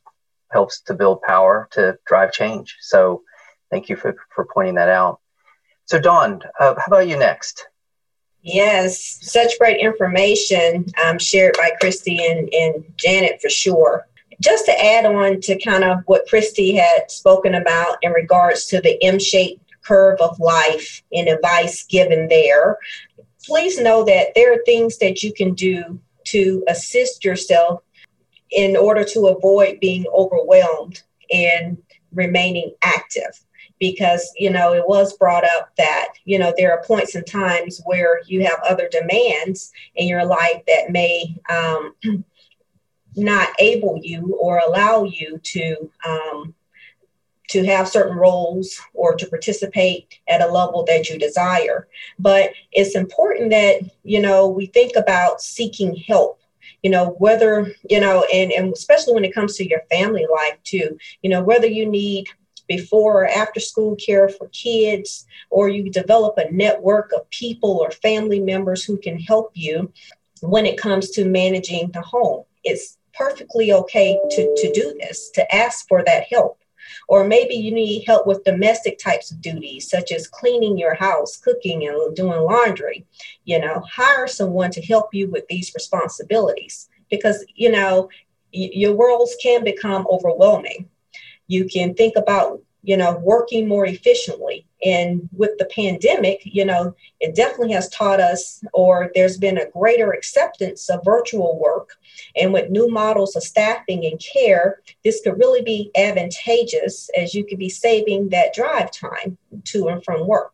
helps 0.53 0.81
to 0.83 0.95
build 0.95 1.23
power 1.23 1.69
to 1.73 1.97
drive 2.07 2.33
change. 2.33 2.77
So, 2.81 3.23
thank 3.71 3.89
you 3.89 3.97
for, 3.97 4.15
for 4.35 4.47
pointing 4.53 4.77
that 4.77 4.89
out. 4.89 5.21
So, 5.87 5.99
Dawn, 5.99 6.43
uh, 6.61 6.75
how 6.77 6.85
about 6.87 7.09
you 7.09 7.17
next? 7.17 7.67
Yes, 8.43 9.19
such 9.23 9.59
great 9.59 9.81
information 9.81 10.87
um, 11.05 11.19
shared 11.19 11.57
by 11.59 11.73
Christy 11.81 12.25
and, 12.25 12.49
and 12.53 12.85
Janet 12.97 13.41
for 13.43 13.51
sure. 13.51 14.07
Just 14.41 14.65
to 14.67 14.85
add 14.85 15.05
on 15.05 15.41
to 15.43 15.59
kind 15.59 15.85
of 15.85 15.99
what 16.07 16.27
Christy 16.29 16.75
had 16.75 17.11
spoken 17.11 17.55
about 17.55 17.99
in 18.01 18.13
regards 18.13 18.67
to 18.67 18.81
the 18.81 19.03
M 19.05 19.19
shaped 19.19 19.70
curve 19.85 20.21
of 20.21 20.39
life 20.39 21.03
and 21.13 21.29
advice 21.29 21.85
given 21.85 22.29
there. 22.29 22.77
Please 23.47 23.81
know 23.81 24.05
that 24.05 24.29
there 24.35 24.53
are 24.53 24.63
things 24.65 24.99
that 24.99 25.23
you 25.23 25.33
can 25.33 25.55
do 25.55 26.01
to 26.25 26.65
assist 26.69 27.25
yourself 27.25 27.83
in 28.51 28.77
order 28.77 29.05
to 29.05 29.29
avoid 29.29 29.81
being 29.81 30.05
overwhelmed 30.13 31.03
and 31.33 31.79
remaining 32.13 32.75
active 32.83 33.45
because 33.79 34.31
you 34.37 34.51
know 34.51 34.75
it 34.75 34.87
was 34.87 35.17
brought 35.17 35.45
up 35.45 35.71
that 35.77 36.09
you 36.25 36.39
know 36.39 36.53
there 36.57 36.73
are 36.73 36.85
points 36.85 37.15
and 37.15 37.27
times 37.27 37.81
where 37.85 38.21
you 38.27 38.45
have 38.45 38.59
other 38.69 38.89
demands 38.91 39.73
in 39.95 40.07
your 40.07 40.25
life 40.25 40.63
that 40.67 40.91
may 40.91 41.35
um, 41.49 41.95
not 43.17 43.49
able 43.59 43.99
you 44.03 44.37
or 44.41 44.61
allow 44.67 45.05
you 45.05 45.39
to 45.43 45.91
um, 46.07 46.55
to 47.50 47.64
have 47.64 47.88
certain 47.88 48.16
roles 48.16 48.80
or 48.95 49.14
to 49.14 49.26
participate 49.26 50.21
at 50.28 50.40
a 50.40 50.47
level 50.47 50.85
that 50.85 51.09
you 51.09 51.19
desire. 51.19 51.88
But 52.19 52.52
it's 52.73 52.95
important 52.95 53.50
that, 53.50 53.80
you 54.04 54.21
know, 54.21 54.49
we 54.49 54.66
think 54.66 54.97
about 54.97 55.40
seeking 55.40 55.95
help 55.97 56.38
you 56.83 56.90
know 56.90 57.11
whether 57.19 57.75
you 57.88 58.00
know 58.00 58.25
and, 58.33 58.52
and 58.52 58.73
especially 58.73 59.14
when 59.14 59.25
it 59.25 59.35
comes 59.35 59.57
to 59.57 59.69
your 59.69 59.83
family 59.90 60.26
life 60.33 60.57
too 60.64 60.99
you 61.23 61.28
know 61.28 61.42
whether 61.42 61.66
you 61.66 61.87
need 61.87 62.26
before 62.69 63.25
or 63.25 63.28
after 63.28 63.61
school 63.61 63.97
care 63.97 64.28
for 64.28 64.49
kids 64.49 65.26
or 65.50 65.69
you 65.69 65.90
develop 65.90 66.38
a 66.38 66.50
network 66.52 67.11
of 67.12 67.28
people 67.30 67.78
or 67.83 67.90
family 67.90 68.40
members 68.40 68.85
who 68.85 68.97
can 68.97 69.19
help 69.19 69.50
you 69.54 69.92
when 70.40 70.64
it 70.64 70.78
comes 70.78 71.11
to 71.11 71.25
managing 71.25 71.90
the 71.92 72.00
home 72.00 72.45
it's 72.64 72.97
perfectly 73.12 73.73
okay 73.73 74.19
to, 74.30 74.54
to 74.57 74.73
do 74.73 74.97
this 75.00 75.30
to 75.30 75.54
ask 75.54 75.87
for 75.88 76.02
that 76.04 76.25
help 76.30 76.60
or 77.09 77.25
maybe 77.25 77.54
you 77.54 77.73
need 77.73 78.04
help 78.06 78.26
with 78.26 78.44
domestic 78.44 78.99
types 78.99 79.30
of 79.30 79.40
duties, 79.40 79.88
such 79.88 80.12
as 80.12 80.26
cleaning 80.26 80.78
your 80.78 80.94
house, 80.94 81.37
cooking, 81.37 81.87
and 81.87 82.14
doing 82.16 82.40
laundry. 82.40 83.06
You 83.44 83.61
know, 83.61 83.82
hire 83.90 84.26
someone 84.26 84.70
to 84.73 84.82
help 84.82 85.12
you 85.12 85.30
with 85.30 85.47
these 85.49 85.73
responsibilities 85.75 86.88
because, 87.11 87.44
you 87.54 87.70
know, 87.70 88.09
y- 88.54 88.70
your 88.73 88.94
worlds 88.94 89.37
can 89.42 89.64
become 89.64 90.06
overwhelming. 90.11 90.88
You 91.47 91.66
can 91.66 91.94
think 91.94 92.14
about 92.16 92.62
you 92.83 92.97
know, 92.97 93.19
working 93.19 93.69
more 93.69 93.87
efficiently. 93.87 94.67
And 94.85 95.29
with 95.37 95.59
the 95.59 95.67
pandemic, 95.67 96.41
you 96.45 96.65
know, 96.65 96.95
it 97.21 97.35
definitely 97.35 97.73
has 97.73 97.89
taught 97.91 98.21
us, 98.21 98.65
or 98.73 99.11
there's 99.15 99.37
been 99.37 99.59
a 99.59 99.71
greater 99.71 100.13
acceptance 100.13 100.89
of 100.89 101.05
virtual 101.05 101.59
work. 101.59 101.91
And 102.37 102.53
with 102.53 102.71
new 102.71 102.89
models 102.89 103.37
of 103.37 103.43
staffing 103.43 104.07
and 104.07 104.21
care, 104.21 104.81
this 105.05 105.21
could 105.23 105.39
really 105.39 105.63
be 105.63 105.91
advantageous 105.97 107.11
as 107.17 107.35
you 107.35 107.45
could 107.45 107.59
be 107.59 107.69
saving 107.69 108.31
that 108.31 108.55
drive 108.55 108.91
time 108.91 109.37
to 109.65 109.89
and 109.89 110.03
from 110.03 110.27
work. 110.27 110.53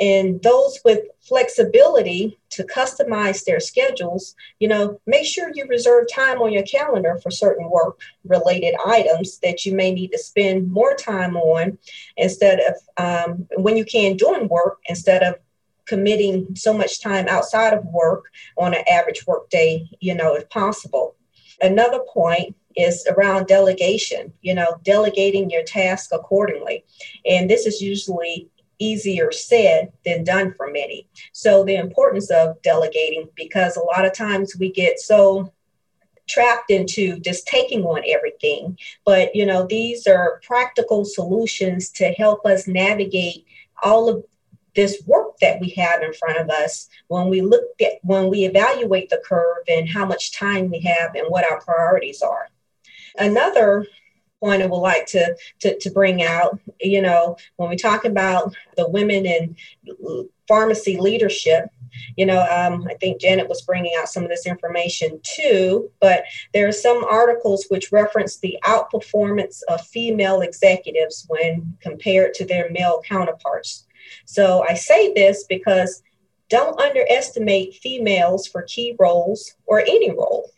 And 0.00 0.42
those 0.42 0.80
with 0.84 1.00
flexibility 1.20 2.38
to 2.50 2.64
customize 2.64 3.44
their 3.44 3.60
schedules, 3.60 4.34
you 4.58 4.68
know, 4.68 5.00
make 5.06 5.24
sure 5.24 5.50
you 5.54 5.66
reserve 5.66 6.06
time 6.12 6.40
on 6.40 6.52
your 6.52 6.62
calendar 6.64 7.18
for 7.22 7.30
certain 7.30 7.70
work 7.70 8.00
related 8.24 8.74
items 8.84 9.38
that 9.38 9.64
you 9.64 9.74
may 9.74 9.92
need 9.92 10.12
to 10.12 10.18
spend 10.18 10.70
more 10.70 10.94
time 10.94 11.36
on 11.36 11.78
instead 12.16 12.60
of 12.60 12.74
um, 12.96 13.46
when 13.56 13.76
you 13.76 13.84
can 13.84 14.16
doing 14.16 14.48
work 14.48 14.78
instead 14.88 15.22
of 15.22 15.36
committing 15.86 16.54
so 16.54 16.72
much 16.72 17.00
time 17.00 17.26
outside 17.28 17.72
of 17.72 17.84
work 17.86 18.26
on 18.58 18.74
an 18.74 18.84
average 18.90 19.26
work 19.26 19.48
day, 19.48 19.88
you 20.00 20.14
know, 20.14 20.34
if 20.34 20.48
possible. 20.50 21.16
Another 21.60 22.00
point 22.12 22.54
is 22.76 23.06
around 23.08 23.46
delegation, 23.46 24.32
you 24.42 24.54
know, 24.54 24.76
delegating 24.84 25.50
your 25.50 25.64
task 25.64 26.10
accordingly. 26.12 26.84
And 27.26 27.50
this 27.50 27.66
is 27.66 27.80
usually 27.80 28.48
easier 28.78 29.32
said 29.32 29.92
than 30.04 30.24
done 30.24 30.54
for 30.56 30.70
many. 30.70 31.08
So, 31.32 31.64
the 31.64 31.76
importance 31.76 32.30
of 32.30 32.60
delegating, 32.62 33.28
because 33.36 33.76
a 33.76 33.82
lot 33.82 34.04
of 34.04 34.14
times 34.14 34.56
we 34.56 34.70
get 34.70 34.98
so 34.98 35.52
trapped 36.28 36.70
into 36.70 37.18
just 37.20 37.46
taking 37.46 37.84
on 37.84 38.02
everything. 38.06 38.78
But, 39.04 39.34
you 39.34 39.46
know, 39.46 39.66
these 39.66 40.06
are 40.06 40.40
practical 40.44 41.04
solutions 41.04 41.90
to 41.92 42.12
help 42.12 42.44
us 42.46 42.68
navigate 42.68 43.46
all 43.82 44.08
of 44.08 44.24
this 44.74 45.02
work 45.06 45.36
that 45.40 45.60
we 45.60 45.70
have 45.70 46.02
in 46.02 46.12
front 46.12 46.38
of 46.38 46.50
us 46.50 46.88
when 47.08 47.28
we 47.28 47.40
look 47.40 47.64
at 47.80 47.94
when 48.02 48.28
we 48.28 48.44
evaluate 48.44 49.08
the 49.08 49.20
curve 49.24 49.64
and 49.66 49.88
how 49.88 50.04
much 50.04 50.32
time 50.32 50.70
we 50.70 50.78
have 50.80 51.14
and 51.16 51.26
what 51.28 51.50
our 51.50 51.60
priorities 51.60 52.22
are. 52.22 52.48
Another 53.18 53.86
point 54.40 54.62
I 54.62 54.66
would 54.66 54.76
like 54.78 55.06
to, 55.06 55.36
to, 55.60 55.78
to 55.78 55.90
bring 55.90 56.22
out, 56.22 56.58
you 56.80 57.02
know, 57.02 57.36
when 57.56 57.68
we 57.68 57.76
talk 57.76 58.04
about 58.04 58.54
the 58.76 58.88
women 58.88 59.26
in 59.26 59.56
pharmacy 60.46 60.96
leadership, 60.98 61.66
you 62.16 62.26
know, 62.26 62.40
um, 62.40 62.86
I 62.88 62.94
think 62.94 63.20
Janet 63.20 63.48
was 63.48 63.62
bringing 63.62 63.92
out 63.98 64.08
some 64.08 64.22
of 64.22 64.28
this 64.28 64.46
information 64.46 65.20
too, 65.22 65.90
but 66.00 66.24
there 66.54 66.68
are 66.68 66.72
some 66.72 67.04
articles 67.04 67.66
which 67.68 67.92
reference 67.92 68.38
the 68.38 68.58
outperformance 68.64 69.60
of 69.68 69.86
female 69.86 70.40
executives 70.40 71.24
when 71.28 71.76
compared 71.80 72.34
to 72.34 72.44
their 72.44 72.70
male 72.70 73.02
counterparts. 73.06 73.86
So 74.24 74.64
I 74.68 74.74
say 74.74 75.12
this 75.12 75.44
because 75.48 76.02
don't 76.48 76.80
underestimate 76.80 77.74
females 77.74 78.46
for 78.46 78.62
key 78.62 78.96
roles 78.98 79.54
or 79.66 79.80
any 79.80 80.10
role 80.10 80.50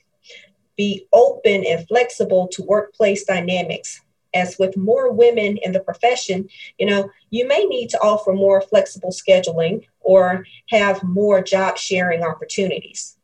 be 0.80 1.06
open 1.12 1.62
and 1.66 1.86
flexible 1.88 2.48
to 2.48 2.62
workplace 2.62 3.24
dynamics. 3.24 4.00
As 4.32 4.58
with 4.58 4.78
more 4.78 5.12
women 5.12 5.58
in 5.58 5.72
the 5.72 5.80
profession, 5.80 6.48
you 6.78 6.86
know, 6.86 7.10
you 7.28 7.46
may 7.46 7.64
need 7.64 7.90
to 7.90 8.00
offer 8.00 8.32
more 8.32 8.62
flexible 8.62 9.10
scheduling 9.10 9.84
or 10.00 10.46
have 10.70 11.02
more 11.02 11.42
job 11.42 11.76
sharing 11.76 12.22
opportunities. 12.22 13.18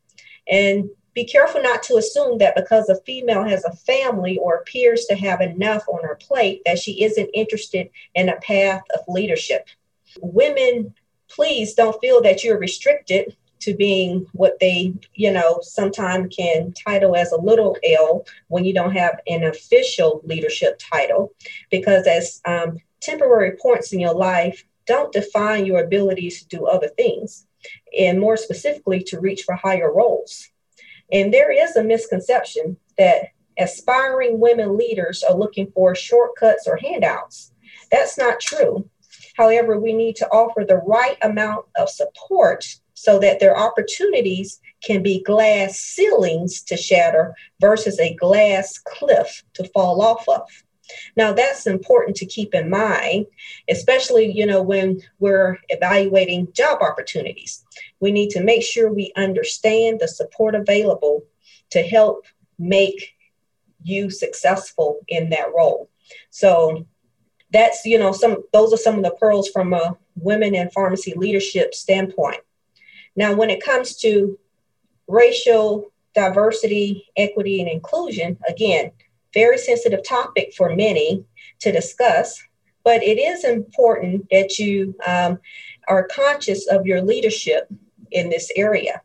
And 0.46 0.90
be 1.14 1.25
careful 1.25 1.62
not 1.62 1.82
to 1.84 1.96
assume 1.96 2.36
that 2.38 2.56
because 2.56 2.90
a 2.90 3.00
female 3.06 3.44
has 3.44 3.64
a 3.64 3.72
family 3.72 4.36
or 4.36 4.56
appears 4.56 5.06
to 5.06 5.16
have 5.16 5.40
enough 5.40 5.84
on 5.88 6.02
her 6.02 6.16
plate 6.16 6.60
that 6.66 6.78
she 6.78 7.04
isn't 7.04 7.30
interested 7.32 7.88
in 8.14 8.28
a 8.28 8.40
path 8.40 8.82
of 8.92 9.00
leadership. 9.08 9.66
Women, 10.20 10.92
please 11.30 11.72
don't 11.72 11.98
feel 12.02 12.20
that 12.20 12.44
you're 12.44 12.58
restricted 12.58 13.34
to 13.66 13.75
being 13.75 14.25
what 14.32 14.58
they, 14.61 14.94
you 15.14 15.32
know, 15.32 15.58
sometimes 15.61 16.35
can 16.35 16.73
title 16.73 17.16
as 17.16 17.32
a 17.32 17.40
little 17.40 17.76
L 17.85 18.25
when 18.46 18.64
you 18.64 18.73
don't 18.73 18.92
have 18.92 19.18
an 19.26 19.42
official 19.42 20.20
leadership 20.25 20.78
title, 20.78 21.32
because 21.68 22.06
as 22.06 22.40
um, 22.44 22.78
temporary 23.00 23.56
points 23.61 23.92
in 23.92 23.99
your 23.99 24.14
life 24.14 24.64
don't 24.87 25.12
define 25.12 25.66
your 25.66 25.82
abilities 25.82 26.40
to 26.40 26.56
do 26.56 26.66
other 26.66 26.87
things, 26.87 27.49
and 27.99 28.20
more 28.20 28.37
specifically, 28.37 29.02
to 29.02 29.18
reach 29.18 29.42
for 29.42 29.56
higher 29.56 29.92
roles. 29.92 30.49
And 31.11 31.35
there 31.35 31.50
is 31.50 31.75
a 31.75 31.82
misconception 31.82 32.76
that 32.99 33.30
aspiring 33.58 34.38
women 34.38 34.76
leaders 34.76 35.25
are 35.25 35.37
looking 35.37 35.73
for 35.73 35.96
shortcuts 35.96 36.68
or 36.68 36.76
handouts. 36.76 37.52
That's 37.90 38.16
not 38.16 38.38
true. 38.38 38.88
However, 39.37 39.76
we 39.80 39.92
need 39.92 40.14
to 40.16 40.28
offer 40.28 40.64
the 40.64 40.76
right 40.76 41.18
amount 41.23 41.66
of 41.76 41.90
support 41.90 42.76
so 42.96 43.18
that 43.18 43.38
their 43.38 43.56
opportunities 43.56 44.58
can 44.82 45.02
be 45.02 45.22
glass 45.22 45.78
ceilings 45.78 46.62
to 46.62 46.76
shatter 46.76 47.35
versus 47.61 48.00
a 48.00 48.14
glass 48.14 48.78
cliff 48.78 49.44
to 49.52 49.68
fall 49.68 50.00
off 50.00 50.26
of. 50.28 50.48
Now 51.14 51.32
that's 51.32 51.66
important 51.66 52.16
to 52.16 52.26
keep 52.26 52.54
in 52.54 52.70
mind, 52.70 53.26
especially 53.68 54.32
you 54.32 54.46
know 54.46 54.62
when 54.62 55.02
we're 55.18 55.59
evaluating 55.68 56.52
job 56.52 56.80
opportunities. 56.80 57.64
We 58.00 58.12
need 58.12 58.30
to 58.30 58.42
make 58.42 58.62
sure 58.62 58.92
we 58.92 59.12
understand 59.16 60.00
the 60.00 60.09
support 60.09 60.54
available 60.54 61.22
to 61.70 61.82
help 61.82 62.24
make 62.59 63.14
you 63.82 64.11
successful 64.11 65.00
in 65.09 65.30
that 65.30 65.52
role. 65.54 65.90
So 66.30 66.87
that's 67.52 67.85
you 67.85 67.98
know 67.98 68.12
some 68.12 68.44
those 68.52 68.72
are 68.72 68.78
some 68.78 68.96
of 68.96 69.04
the 69.04 69.16
pearls 69.20 69.50
from 69.50 69.74
a 69.74 69.96
women 70.14 70.54
in 70.54 70.70
pharmacy 70.70 71.12
leadership 71.14 71.74
standpoint. 71.74 72.40
Now, 73.16 73.35
when 73.35 73.50
it 73.50 73.64
comes 73.64 73.96
to 73.96 74.38
racial 75.09 75.92
diversity, 76.14 77.07
equity, 77.16 77.61
and 77.61 77.68
inclusion, 77.68 78.38
again, 78.48 78.92
very 79.35 79.59
sensitive 79.59 80.02
topic 80.02 80.55
for 80.55 80.74
many 80.74 81.24
to 81.61 81.72
discuss, 81.72 82.42
but 82.85 83.02
it 83.02 83.18
is 83.18 83.44
important 83.44 84.26
that 84.31 84.59
you 84.59 84.94
um, 85.07 85.38
are 85.88 86.09
conscious 86.09 86.66
of 86.68 86.87
your 86.87 87.02
leadership 87.02 87.68
in 88.11 88.31
this 88.31 88.50
area. 88.57 89.02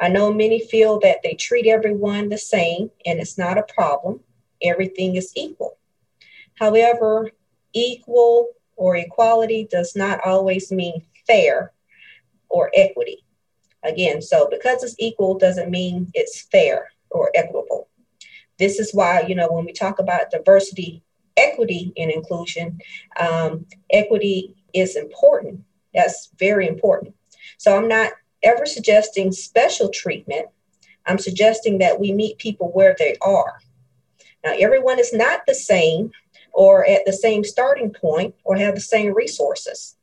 I 0.00 0.08
know 0.08 0.32
many 0.32 0.60
feel 0.60 0.98
that 1.00 1.22
they 1.22 1.34
treat 1.34 1.66
everyone 1.66 2.30
the 2.30 2.38
same 2.38 2.90
and 3.04 3.20
it's 3.20 3.36
not 3.36 3.58
a 3.58 3.62
problem. 3.74 4.20
Everything 4.62 5.16
is 5.16 5.32
equal. 5.36 5.76
However, 6.54 7.30
equal 7.74 8.48
or 8.76 8.96
equality 8.96 9.68
does 9.70 9.94
not 9.94 10.20
always 10.24 10.72
mean 10.72 11.02
fair 11.26 11.72
or 12.48 12.70
equity. 12.74 13.24
Again, 13.82 14.20
so 14.20 14.48
because 14.50 14.82
it's 14.82 14.96
equal 14.98 15.38
doesn't 15.38 15.70
mean 15.70 16.10
it's 16.14 16.42
fair 16.42 16.90
or 17.10 17.30
equitable. 17.34 17.88
This 18.58 18.78
is 18.78 18.92
why, 18.92 19.22
you 19.22 19.34
know, 19.34 19.48
when 19.50 19.64
we 19.64 19.72
talk 19.72 19.98
about 19.98 20.30
diversity, 20.30 21.02
equity, 21.36 21.92
and 21.96 22.10
inclusion, 22.10 22.78
um, 23.18 23.64
equity 23.90 24.54
is 24.74 24.96
important. 24.96 25.62
That's 25.94 26.28
very 26.38 26.68
important. 26.68 27.14
So 27.56 27.76
I'm 27.76 27.88
not 27.88 28.12
ever 28.42 28.66
suggesting 28.66 29.32
special 29.32 29.88
treatment. 29.88 30.48
I'm 31.06 31.18
suggesting 31.18 31.78
that 31.78 31.98
we 31.98 32.12
meet 32.12 32.38
people 32.38 32.68
where 32.68 32.94
they 32.98 33.16
are. 33.22 33.60
Now, 34.44 34.54
everyone 34.58 34.98
is 34.98 35.12
not 35.12 35.40
the 35.46 35.54
same 35.54 36.12
or 36.52 36.86
at 36.86 37.04
the 37.06 37.12
same 37.12 37.44
starting 37.44 37.90
point 37.92 38.34
or 38.44 38.56
have 38.56 38.74
the 38.74 38.80
same 38.80 39.14
resources. 39.14 39.96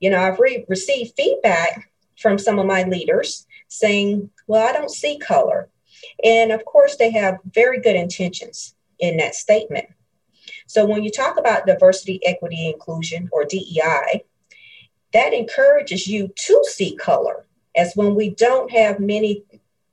You 0.00 0.10
know, 0.10 0.20
I've 0.20 0.38
re- 0.38 0.64
received 0.68 1.14
feedback 1.16 1.90
from 2.18 2.38
some 2.38 2.58
of 2.58 2.66
my 2.66 2.82
leaders 2.84 3.46
saying, 3.68 4.30
Well, 4.46 4.66
I 4.66 4.72
don't 4.72 4.90
see 4.90 5.18
color. 5.18 5.68
And 6.24 6.52
of 6.52 6.64
course, 6.64 6.96
they 6.96 7.10
have 7.12 7.38
very 7.52 7.80
good 7.80 7.96
intentions 7.96 8.74
in 8.98 9.16
that 9.18 9.34
statement. 9.34 9.86
So 10.66 10.84
when 10.84 11.02
you 11.02 11.10
talk 11.10 11.38
about 11.38 11.66
diversity, 11.66 12.20
equity, 12.24 12.68
inclusion, 12.68 13.28
or 13.32 13.44
DEI, 13.44 14.24
that 15.12 15.32
encourages 15.32 16.06
you 16.06 16.28
to 16.34 16.64
see 16.68 16.96
color, 16.96 17.46
as 17.76 17.94
when 17.94 18.14
we 18.14 18.30
don't 18.30 18.70
have 18.70 19.00
many, 19.00 19.44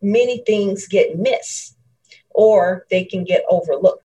many 0.02 0.40
things 0.40 0.88
get 0.88 1.18
missed 1.18 1.78
or 2.32 2.86
they 2.90 3.06
can 3.06 3.24
get 3.24 3.44
overlooked. 3.50 4.04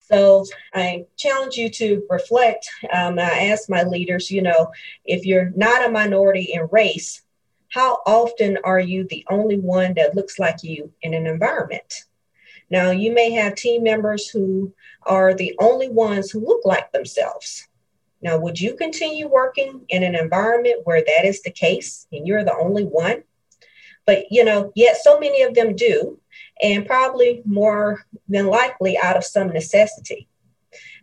So 0.00 0.44
I 0.74 1.06
challenge 1.16 1.56
you 1.56 1.68
to 1.70 2.04
reflect. 2.10 2.68
Um, 2.92 3.18
I 3.18 3.48
ask 3.50 3.68
my 3.68 3.82
leaders, 3.84 4.30
you 4.30 4.42
know, 4.42 4.72
if 5.04 5.24
you're 5.24 5.50
not 5.56 5.84
a 5.84 5.90
minority 5.90 6.52
in 6.52 6.68
race, 6.70 7.22
how 7.70 8.00
often 8.04 8.58
are 8.64 8.80
you 8.80 9.04
the 9.04 9.24
only 9.30 9.56
one 9.56 9.94
that 9.94 10.16
looks 10.16 10.38
like 10.38 10.62
you 10.62 10.92
in 11.02 11.14
an 11.14 11.26
environment? 11.26 12.04
Now, 12.68 12.90
you 12.90 13.12
may 13.12 13.30
have 13.30 13.54
team 13.54 13.84
members 13.84 14.28
who 14.28 14.74
are 15.04 15.34
the 15.34 15.54
only 15.60 15.88
ones 15.88 16.30
who 16.30 16.44
look 16.44 16.64
like 16.64 16.92
themselves. 16.92 17.68
Now, 18.22 18.38
would 18.38 18.60
you 18.60 18.74
continue 18.74 19.28
working 19.28 19.84
in 19.88 20.02
an 20.02 20.16
environment 20.16 20.80
where 20.84 21.00
that 21.00 21.24
is 21.24 21.42
the 21.42 21.50
case 21.50 22.06
and 22.12 22.26
you're 22.26 22.44
the 22.44 22.56
only 22.56 22.84
one? 22.84 23.22
But, 24.04 24.24
you 24.30 24.44
know, 24.44 24.72
yet 24.74 24.96
so 24.96 25.20
many 25.20 25.42
of 25.42 25.54
them 25.54 25.76
do, 25.76 26.18
and 26.62 26.86
probably 26.86 27.42
more 27.44 28.04
than 28.28 28.46
likely 28.46 28.98
out 28.98 29.16
of 29.16 29.24
some 29.24 29.48
necessity. 29.48 30.28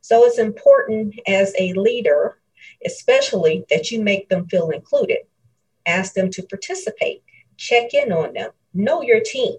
So 0.02 0.26
it's 0.26 0.38
important 0.38 1.16
as 1.28 1.54
a 1.58 1.74
leader, 1.74 2.40
especially 2.86 3.66
that 3.70 3.90
you 3.90 4.02
make 4.02 4.28
them 4.28 4.48
feel 4.48 4.70
included 4.70 5.20
ask 5.88 6.14
them 6.14 6.30
to 6.32 6.44
participate, 6.44 7.24
check 7.58 7.94
in 7.94 8.12
on 8.12 8.34
them, 8.34 8.52
know 8.74 9.02
your 9.02 9.22
team. 9.22 9.58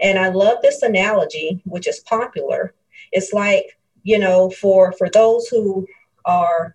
And 0.00 0.18
I 0.18 0.28
love 0.28 0.58
this 0.62 0.82
analogy, 0.82 1.62
which 1.64 1.86
is 1.86 2.00
popular. 2.00 2.74
It's 3.12 3.32
like, 3.32 3.78
you 4.02 4.18
know, 4.18 4.50
for 4.50 4.92
for 4.92 5.08
those 5.10 5.48
who 5.48 5.86
are 6.24 6.74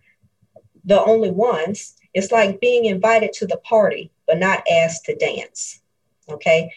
the 0.85 1.01
only 1.03 1.31
ones, 1.31 1.95
It's 2.13 2.31
like 2.31 2.61
being 2.61 2.85
invited 2.85 3.33
to 3.33 3.47
the 3.47 3.57
party, 3.57 4.11
but 4.27 4.37
not 4.37 4.63
asked 4.69 5.05
to 5.05 5.15
dance. 5.15 5.81
Okay. 6.29 6.71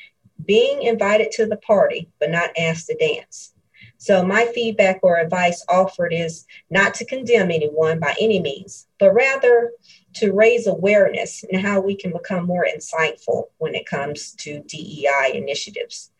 Being 0.44 0.82
invited 0.82 1.30
to 1.32 1.46
the 1.46 1.56
party, 1.58 2.08
but 2.18 2.30
not 2.30 2.50
asked 2.58 2.86
to 2.86 2.96
dance. 2.96 3.52
So, 3.98 4.22
my 4.24 4.46
feedback 4.54 5.00
or 5.02 5.18
advice 5.18 5.64
offered 5.68 6.12
is 6.12 6.46
not 6.70 6.94
to 6.94 7.04
condemn 7.04 7.50
anyone 7.50 7.98
by 7.98 8.14
any 8.20 8.40
means, 8.40 8.86
but 8.98 9.14
rather 9.14 9.72
to 10.14 10.32
raise 10.32 10.66
awareness 10.66 11.44
and 11.50 11.60
how 11.60 11.80
we 11.80 11.96
can 11.96 12.12
become 12.12 12.46
more 12.46 12.66
insightful 12.66 13.44
when 13.58 13.74
it 13.74 13.86
comes 13.86 14.32
to 14.32 14.62
DEI 14.64 15.32
initiatives. 15.34 16.10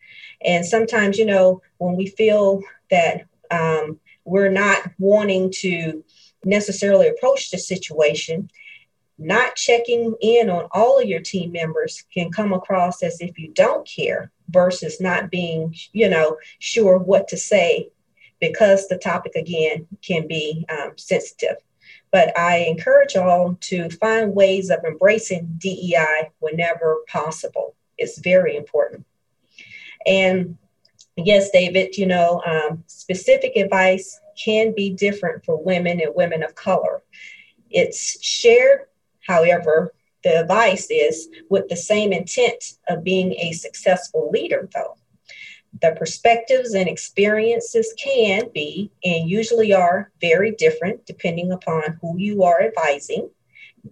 And 0.41 0.65
sometimes, 0.65 1.17
you 1.17 1.25
know, 1.25 1.61
when 1.77 1.95
we 1.95 2.07
feel 2.07 2.61
that 2.89 3.25
um, 3.51 3.99
we're 4.25 4.49
not 4.49 4.83
wanting 4.99 5.51
to 5.59 6.03
necessarily 6.43 7.07
approach 7.07 7.51
the 7.51 7.57
situation, 7.57 8.49
not 9.17 9.55
checking 9.55 10.15
in 10.21 10.49
on 10.49 10.67
all 10.71 10.99
of 10.99 11.07
your 11.07 11.21
team 11.21 11.51
members 11.51 12.03
can 12.13 12.31
come 12.31 12.53
across 12.53 13.01
as 13.01 13.19
if 13.19 13.37
you 13.39 13.49
don't 13.49 13.87
care 13.87 14.31
versus 14.49 14.99
not 15.01 15.29
being, 15.29 15.75
you 15.93 16.09
know, 16.09 16.37
sure 16.59 16.97
what 16.97 17.27
to 17.29 17.37
say 17.37 17.89
because 18.39 18.87
the 18.87 18.97
topic 18.97 19.35
again 19.35 19.87
can 20.01 20.27
be 20.27 20.65
um, 20.69 20.93
sensitive. 20.95 21.57
But 22.11 22.37
I 22.37 22.57
encourage 22.59 23.15
y'all 23.15 23.57
to 23.61 23.89
find 23.89 24.33
ways 24.33 24.69
of 24.69 24.83
embracing 24.85 25.55
DEI 25.57 26.31
whenever 26.39 26.97
possible. 27.07 27.75
It's 27.97 28.19
very 28.19 28.55
important. 28.55 29.05
And 30.05 30.57
yes, 31.17 31.49
David, 31.51 31.97
you 31.97 32.05
know, 32.05 32.41
um, 32.45 32.83
specific 32.87 33.55
advice 33.55 34.19
can 34.41 34.73
be 34.73 34.91
different 34.91 35.43
for 35.43 35.61
women 35.61 35.99
and 35.99 36.15
women 36.15 36.43
of 36.43 36.55
color. 36.55 37.01
It's 37.69 38.23
shared, 38.23 38.81
however, 39.25 39.93
the 40.27 40.41
advice 40.41 40.87
is 40.91 41.29
with 41.49 41.69
the 41.69 41.75
same 41.77 42.11
intent 42.11 42.73
of 42.89 43.01
being 43.01 43.33
a 43.35 43.53
successful 43.53 44.29
leader, 44.29 44.67
though. 44.73 44.95
The 45.81 45.95
perspectives 45.97 46.73
and 46.73 46.89
experiences 46.89 47.93
can 47.97 48.49
be 48.53 48.91
and 49.05 49.29
usually 49.29 49.71
are 49.73 50.11
very 50.19 50.51
different 50.51 51.05
depending 51.05 51.53
upon 51.53 51.97
who 52.01 52.17
you 52.17 52.43
are 52.43 52.61
advising, 52.61 53.29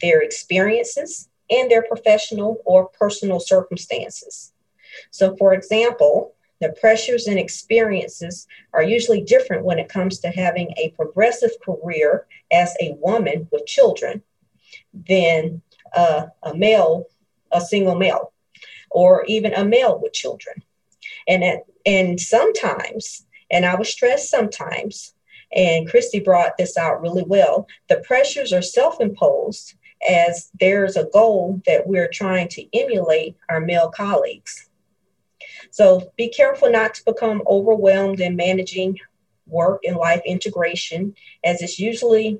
their 0.01 0.21
experiences, 0.21 1.29
and 1.49 1.71
their 1.71 1.83
professional 1.83 2.57
or 2.65 2.89
personal 2.89 3.39
circumstances. 3.39 4.51
So, 5.11 5.37
for 5.37 5.53
example, 5.53 6.33
the 6.59 6.75
pressures 6.81 7.27
and 7.27 7.39
experiences 7.39 8.45
are 8.73 8.83
usually 8.83 9.21
different 9.21 9.63
when 9.63 9.79
it 9.79 9.87
comes 9.87 10.19
to 10.19 10.29
having 10.29 10.73
a 10.75 10.89
progressive 10.97 11.51
career 11.63 12.27
as 12.51 12.75
a 12.81 12.97
woman 12.99 13.47
with 13.53 13.65
children 13.65 14.21
than 15.07 15.61
uh, 15.95 16.27
a 16.43 16.55
male, 16.55 17.05
a 17.51 17.61
single 17.61 17.95
male, 17.95 18.33
or 18.91 19.25
even 19.25 19.53
a 19.53 19.65
male 19.65 19.99
with 20.01 20.13
children. 20.13 20.61
And, 21.27 21.61
and 21.85 22.19
sometimes, 22.19 23.25
and 23.49 23.65
I 23.65 23.75
was 23.75 23.89
stressed 23.89 24.29
sometimes, 24.29 25.13
and 25.51 25.89
Christy 25.89 26.19
brought 26.19 26.57
this 26.57 26.77
out 26.77 27.01
really 27.01 27.23
well, 27.23 27.67
the 27.87 27.97
pressures 27.97 28.51
are 28.53 28.61
self 28.61 28.99
imposed 28.99 29.75
as 30.07 30.51
there's 30.59 30.97
a 30.97 31.09
goal 31.13 31.61
that 31.65 31.87
we're 31.87 32.09
trying 32.09 32.47
to 32.49 32.77
emulate 32.77 33.35
our 33.49 33.59
male 33.59 33.89
colleagues. 33.89 34.69
So 35.71 36.11
be 36.17 36.29
careful 36.29 36.69
not 36.69 36.93
to 36.95 37.05
become 37.05 37.41
overwhelmed 37.47 38.19
in 38.19 38.35
managing 38.35 38.99
work 39.47 39.81
and 39.85 39.95
life 39.95 40.21
integration, 40.25 41.15
as 41.43 41.61
it's 41.61 41.79
usually 41.79 42.39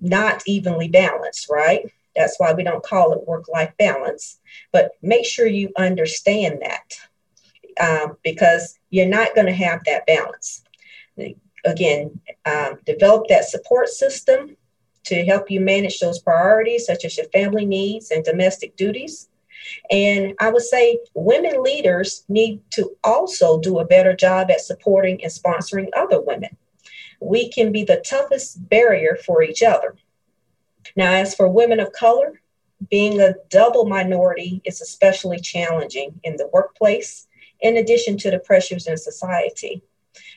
not 0.00 0.42
evenly 0.46 0.88
balanced, 0.88 1.48
right? 1.50 1.90
That's 2.16 2.38
why 2.38 2.52
we 2.52 2.64
don't 2.64 2.82
call 2.82 3.12
it 3.12 3.26
work 3.26 3.48
life 3.48 3.72
balance. 3.78 4.40
But 4.72 4.92
make 5.02 5.26
sure 5.26 5.46
you 5.46 5.70
understand 5.76 6.62
that 6.62 6.98
um, 7.80 8.16
because 8.22 8.78
you're 8.90 9.06
not 9.06 9.34
going 9.34 9.46
to 9.46 9.52
have 9.52 9.84
that 9.84 10.06
balance. 10.06 10.62
Again, 11.64 12.20
um, 12.44 12.78
develop 12.86 13.28
that 13.28 13.44
support 13.44 13.88
system 13.88 14.56
to 15.04 15.24
help 15.24 15.50
you 15.50 15.60
manage 15.60 16.00
those 16.00 16.18
priorities, 16.18 16.86
such 16.86 17.04
as 17.04 17.16
your 17.16 17.26
family 17.26 17.64
needs 17.64 18.10
and 18.10 18.24
domestic 18.24 18.76
duties. 18.76 19.28
And 19.90 20.34
I 20.40 20.50
would 20.50 20.62
say 20.62 20.98
women 21.14 21.62
leaders 21.62 22.24
need 22.28 22.60
to 22.72 22.96
also 23.04 23.58
do 23.58 23.78
a 23.78 23.84
better 23.86 24.14
job 24.14 24.50
at 24.50 24.60
supporting 24.60 25.22
and 25.22 25.32
sponsoring 25.32 25.88
other 25.96 26.20
women. 26.20 26.56
We 27.20 27.50
can 27.50 27.72
be 27.72 27.84
the 27.84 28.02
toughest 28.08 28.68
barrier 28.68 29.16
for 29.24 29.42
each 29.42 29.62
other. 29.62 29.96
Now, 30.94 31.12
as 31.12 31.34
for 31.34 31.48
women 31.48 31.80
of 31.80 31.92
color, 31.92 32.40
being 32.90 33.20
a 33.20 33.34
double 33.48 33.86
minority 33.86 34.60
is 34.64 34.80
especially 34.80 35.40
challenging 35.40 36.20
in 36.24 36.36
the 36.36 36.48
workplace, 36.52 37.26
in 37.60 37.76
addition 37.76 38.18
to 38.18 38.30
the 38.30 38.38
pressures 38.38 38.86
in 38.86 38.96
society. 38.96 39.82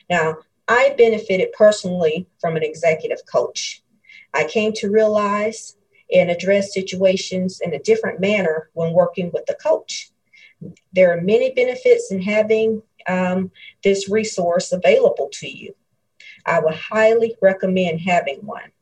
Now, 0.08 0.38
I 0.66 0.94
benefited 0.96 1.52
personally 1.52 2.26
from 2.40 2.56
an 2.56 2.62
executive 2.62 3.20
coach. 3.30 3.82
I 4.32 4.44
came 4.44 4.72
to 4.74 4.90
realize 4.90 5.76
and 6.12 6.30
address 6.30 6.72
situations 6.72 7.60
in 7.60 7.74
a 7.74 7.78
different 7.78 8.20
manner 8.20 8.70
when 8.72 8.92
working 8.92 9.30
with 9.32 9.48
a 9.48 9.54
coach. 9.54 10.10
There 10.92 11.16
are 11.16 11.20
many 11.20 11.52
benefits 11.52 12.10
in 12.10 12.20
having 12.22 12.82
um, 13.06 13.50
this 13.82 14.08
resource 14.08 14.72
available 14.72 15.28
to 15.34 15.48
you. 15.48 15.74
I 16.46 16.60
would 16.60 16.74
highly 16.74 17.36
recommend 17.40 18.00
having 18.00 18.44
one. 18.44 18.72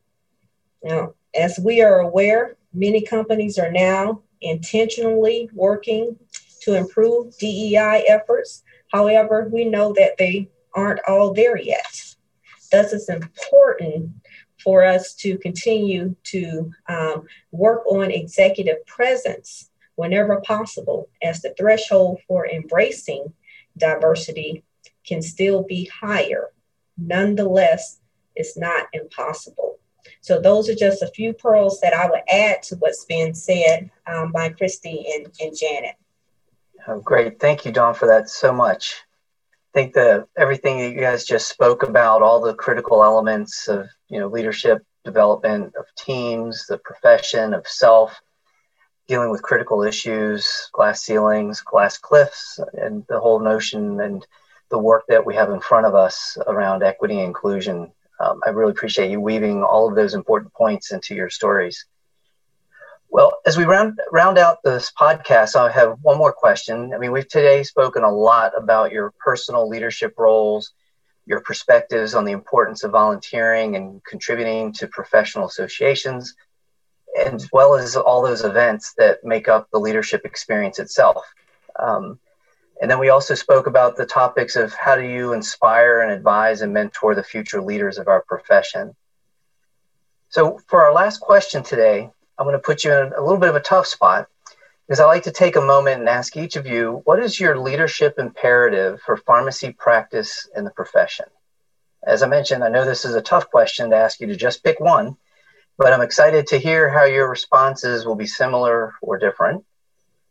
Now, 0.82 1.14
as 1.34 1.58
we 1.58 1.82
are 1.82 2.00
aware, 2.00 2.56
many 2.72 3.02
companies 3.02 3.58
are 3.58 3.70
now 3.70 4.22
intentionally 4.40 5.48
working 5.52 6.16
to 6.62 6.74
improve 6.74 7.36
DEI 7.38 8.04
efforts. 8.08 8.62
However, 8.92 9.48
we 9.52 9.64
know 9.64 9.92
that 9.94 10.16
they 10.18 10.50
aren't 10.74 11.00
all 11.06 11.32
there 11.32 11.56
yet. 11.56 12.14
Thus, 12.70 12.92
it's 12.92 13.08
important 13.08 14.12
for 14.62 14.84
us 14.84 15.14
to 15.14 15.38
continue 15.38 16.14
to 16.24 16.72
um, 16.88 17.26
work 17.52 17.86
on 17.86 18.10
executive 18.10 18.84
presence 18.86 19.70
whenever 19.94 20.40
possible, 20.40 21.08
as 21.22 21.40
the 21.40 21.54
threshold 21.56 22.20
for 22.26 22.46
embracing 22.46 23.32
diversity 23.76 24.64
can 25.06 25.22
still 25.22 25.62
be 25.62 25.86
higher. 25.86 26.50
Nonetheless, 26.96 28.00
it's 28.36 28.56
not 28.56 28.86
impossible. 28.92 29.78
So, 30.20 30.40
those 30.40 30.68
are 30.68 30.74
just 30.74 31.02
a 31.02 31.08
few 31.08 31.32
pearls 31.32 31.80
that 31.80 31.94
I 31.94 32.08
would 32.08 32.22
add 32.30 32.62
to 32.64 32.76
what's 32.76 33.04
been 33.04 33.34
said 33.34 33.90
um, 34.06 34.32
by 34.32 34.50
Christy 34.50 35.06
and, 35.14 35.26
and 35.40 35.56
Janet. 35.56 35.94
Oh, 36.86 37.00
great. 37.00 37.40
Thank 37.40 37.64
you, 37.64 37.72
Dawn, 37.72 37.94
for 37.94 38.06
that 38.06 38.28
so 38.28 38.52
much. 38.52 39.02
I 39.74 39.80
think 39.80 39.94
that 39.94 40.26
everything 40.36 40.78
that 40.78 40.90
you 40.90 41.00
guys 41.00 41.24
just 41.24 41.48
spoke 41.48 41.82
about, 41.82 42.22
all 42.22 42.40
the 42.40 42.54
critical 42.54 43.04
elements 43.04 43.68
of 43.68 43.88
you 44.08 44.18
know 44.18 44.28
leadership 44.28 44.82
development 45.04 45.74
of 45.78 45.86
teams, 45.96 46.66
the 46.66 46.78
profession 46.78 47.54
of 47.54 47.66
self, 47.66 48.20
dealing 49.06 49.30
with 49.30 49.42
critical 49.42 49.82
issues, 49.82 50.68
glass 50.72 51.02
ceilings, 51.02 51.60
glass 51.62 51.98
cliffs, 51.98 52.60
and 52.74 53.04
the 53.08 53.18
whole 53.18 53.40
notion 53.40 54.00
and 54.00 54.26
the 54.70 54.78
work 54.78 55.04
that 55.08 55.24
we 55.24 55.34
have 55.34 55.50
in 55.50 55.60
front 55.60 55.86
of 55.86 55.94
us 55.94 56.36
around 56.46 56.82
equity 56.82 57.14
and 57.14 57.28
inclusion. 57.28 57.90
Um, 58.20 58.40
I 58.44 58.50
really 58.50 58.72
appreciate 58.72 59.10
you 59.10 59.20
weaving 59.20 59.62
all 59.62 59.88
of 59.88 59.94
those 59.94 60.14
important 60.14 60.52
points 60.52 60.92
into 60.92 61.14
your 61.14 61.30
stories. 61.30 61.86
Well, 63.10 63.38
as 63.46 63.56
we 63.56 63.64
round 63.64 63.98
round 64.12 64.36
out 64.36 64.58
this 64.62 64.92
podcast, 64.98 65.56
I 65.56 65.70
have 65.70 65.98
one 66.02 66.18
more 66.18 66.32
question. 66.32 66.92
I 66.92 66.98
mean, 66.98 67.10
we've 67.10 67.28
today 67.28 67.62
spoken 67.62 68.04
a 68.04 68.10
lot 68.10 68.52
about 68.56 68.92
your 68.92 69.12
personal 69.18 69.68
leadership 69.68 70.14
roles, 70.18 70.72
your 71.24 71.40
perspectives 71.40 72.14
on 72.14 72.24
the 72.24 72.32
importance 72.32 72.84
of 72.84 72.90
volunteering 72.90 73.76
and 73.76 74.04
contributing 74.04 74.72
to 74.74 74.88
professional 74.88 75.46
associations, 75.46 76.34
as 77.18 77.48
well 77.50 77.76
as 77.76 77.96
all 77.96 78.22
those 78.22 78.44
events 78.44 78.92
that 78.98 79.24
make 79.24 79.48
up 79.48 79.68
the 79.72 79.80
leadership 79.80 80.26
experience 80.26 80.78
itself. 80.78 81.24
Um, 81.78 82.18
and 82.80 82.90
then 82.90 82.98
we 82.98 83.08
also 83.08 83.34
spoke 83.34 83.66
about 83.66 83.96
the 83.96 84.06
topics 84.06 84.56
of 84.56 84.72
how 84.72 84.96
do 84.96 85.02
you 85.02 85.32
inspire 85.32 86.00
and 86.00 86.12
advise 86.12 86.62
and 86.62 86.72
mentor 86.72 87.14
the 87.14 87.22
future 87.22 87.60
leaders 87.60 87.98
of 87.98 88.08
our 88.08 88.22
profession. 88.22 88.94
So, 90.28 90.60
for 90.68 90.84
our 90.84 90.92
last 90.92 91.20
question 91.20 91.62
today, 91.62 92.10
I'm 92.38 92.46
going 92.46 92.52
to 92.52 92.62
put 92.62 92.84
you 92.84 92.92
in 92.92 93.12
a 93.12 93.20
little 93.20 93.38
bit 93.38 93.48
of 93.48 93.56
a 93.56 93.60
tough 93.60 93.86
spot 93.86 94.28
because 94.86 95.00
I 95.00 95.06
like 95.06 95.24
to 95.24 95.32
take 95.32 95.56
a 95.56 95.60
moment 95.60 96.00
and 96.00 96.08
ask 96.08 96.36
each 96.36 96.56
of 96.56 96.66
you 96.66 97.00
what 97.04 97.18
is 97.18 97.40
your 97.40 97.58
leadership 97.58 98.14
imperative 98.18 99.00
for 99.00 99.16
pharmacy 99.16 99.72
practice 99.72 100.48
in 100.54 100.64
the 100.64 100.70
profession? 100.70 101.26
As 102.06 102.22
I 102.22 102.28
mentioned, 102.28 102.62
I 102.62 102.68
know 102.68 102.84
this 102.84 103.04
is 103.04 103.14
a 103.14 103.20
tough 103.20 103.50
question 103.50 103.90
to 103.90 103.96
ask 103.96 104.20
you 104.20 104.28
to 104.28 104.36
just 104.36 104.62
pick 104.62 104.78
one, 104.78 105.16
but 105.76 105.92
I'm 105.92 106.00
excited 106.00 106.46
to 106.48 106.58
hear 106.58 106.88
how 106.88 107.04
your 107.04 107.28
responses 107.28 108.06
will 108.06 108.14
be 108.14 108.26
similar 108.26 108.94
or 109.02 109.18
different. 109.18 109.64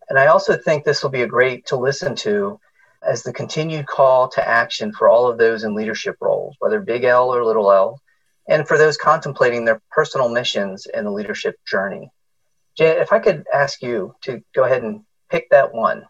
And 0.10 0.17
I 0.17 0.28
also 0.28 0.58
think 0.58 0.84
this 0.84 1.04
will 1.04 1.10
be 1.10 1.24
a 1.24 1.28
great 1.28 1.65
to 1.67 1.76
listen 1.76 2.15
to 2.17 2.60
as 3.04 3.24
the 3.24 3.34
continued 3.34 3.88
call 3.88 4.28
to 4.30 4.48
action 4.48 4.91
for 4.91 5.08
all 5.08 5.28
of 5.28 5.38
those 5.38 5.63
in 5.63 5.76
leadership 5.76 6.17
roles, 6.20 6.56
whether 6.60 6.80
big 6.80 7.04
L 7.04 7.34
or 7.34 7.43
little 7.43 7.72
l, 7.72 8.02
and 8.48 8.67
for 8.67 8.78
those 8.78 8.98
contemplating 8.98 9.65
their 9.65 9.82
personal 9.91 10.30
missions 10.30 10.88
in 10.91 11.04
the 11.04 11.12
leadership 11.12 11.56
journey. 11.65 12.10
Jan, 12.78 12.98
if 12.98 13.12
I 13.12 13.20
could 13.20 13.46
ask 13.54 13.82
you 13.82 14.15
to 14.22 14.43
go 14.56 14.63
ahead 14.63 14.84
and 14.84 15.04
pick 15.30 15.50
that 15.50 15.74
one. 15.74 16.06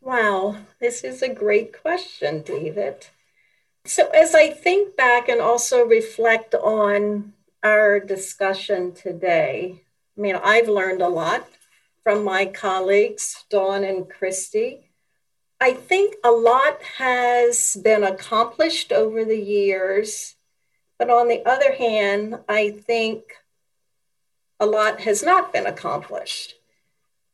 Wow, 0.00 0.56
this 0.80 1.02
is 1.02 1.22
a 1.22 1.28
great 1.28 1.80
question, 1.82 2.42
David. 2.42 3.06
So, 3.84 4.08
as 4.08 4.34
I 4.34 4.50
think 4.50 4.96
back 4.96 5.28
and 5.28 5.40
also 5.40 5.84
reflect 5.84 6.54
on 6.54 7.32
our 7.62 7.98
discussion 7.98 8.92
today, 8.92 9.82
I 10.16 10.20
mean, 10.20 10.36
I've 10.36 10.68
learned 10.68 11.02
a 11.02 11.08
lot 11.08 11.48
from 12.08 12.24
my 12.24 12.46
colleagues, 12.46 13.44
Dawn 13.50 13.84
and 13.84 14.08
Christy. 14.08 14.88
I 15.60 15.74
think 15.74 16.14
a 16.24 16.30
lot 16.30 16.80
has 16.96 17.76
been 17.84 18.02
accomplished 18.02 18.92
over 18.92 19.26
the 19.26 19.36
years, 19.36 20.34
but 20.98 21.10
on 21.10 21.28
the 21.28 21.44
other 21.44 21.74
hand, 21.74 22.38
I 22.48 22.70
think 22.70 23.34
a 24.58 24.64
lot 24.64 25.00
has 25.00 25.22
not 25.22 25.52
been 25.52 25.66
accomplished. 25.66 26.54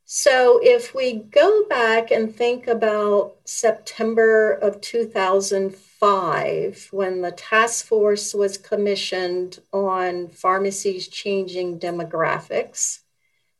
So 0.06 0.58
if 0.60 0.92
we 0.92 1.12
go 1.12 1.66
back 1.68 2.10
and 2.10 2.34
think 2.34 2.66
about 2.66 3.37
September 3.44 4.54
of 4.54 4.80
2005, 4.80 6.88
when 6.90 7.22
the 7.22 7.30
task 7.30 7.87
force 7.87 8.34
was 8.34 8.58
commissioned 8.58 9.60
on 9.72 10.26
pharmacies 10.26 11.06
changing 11.06 11.78
demographics, 11.78 13.03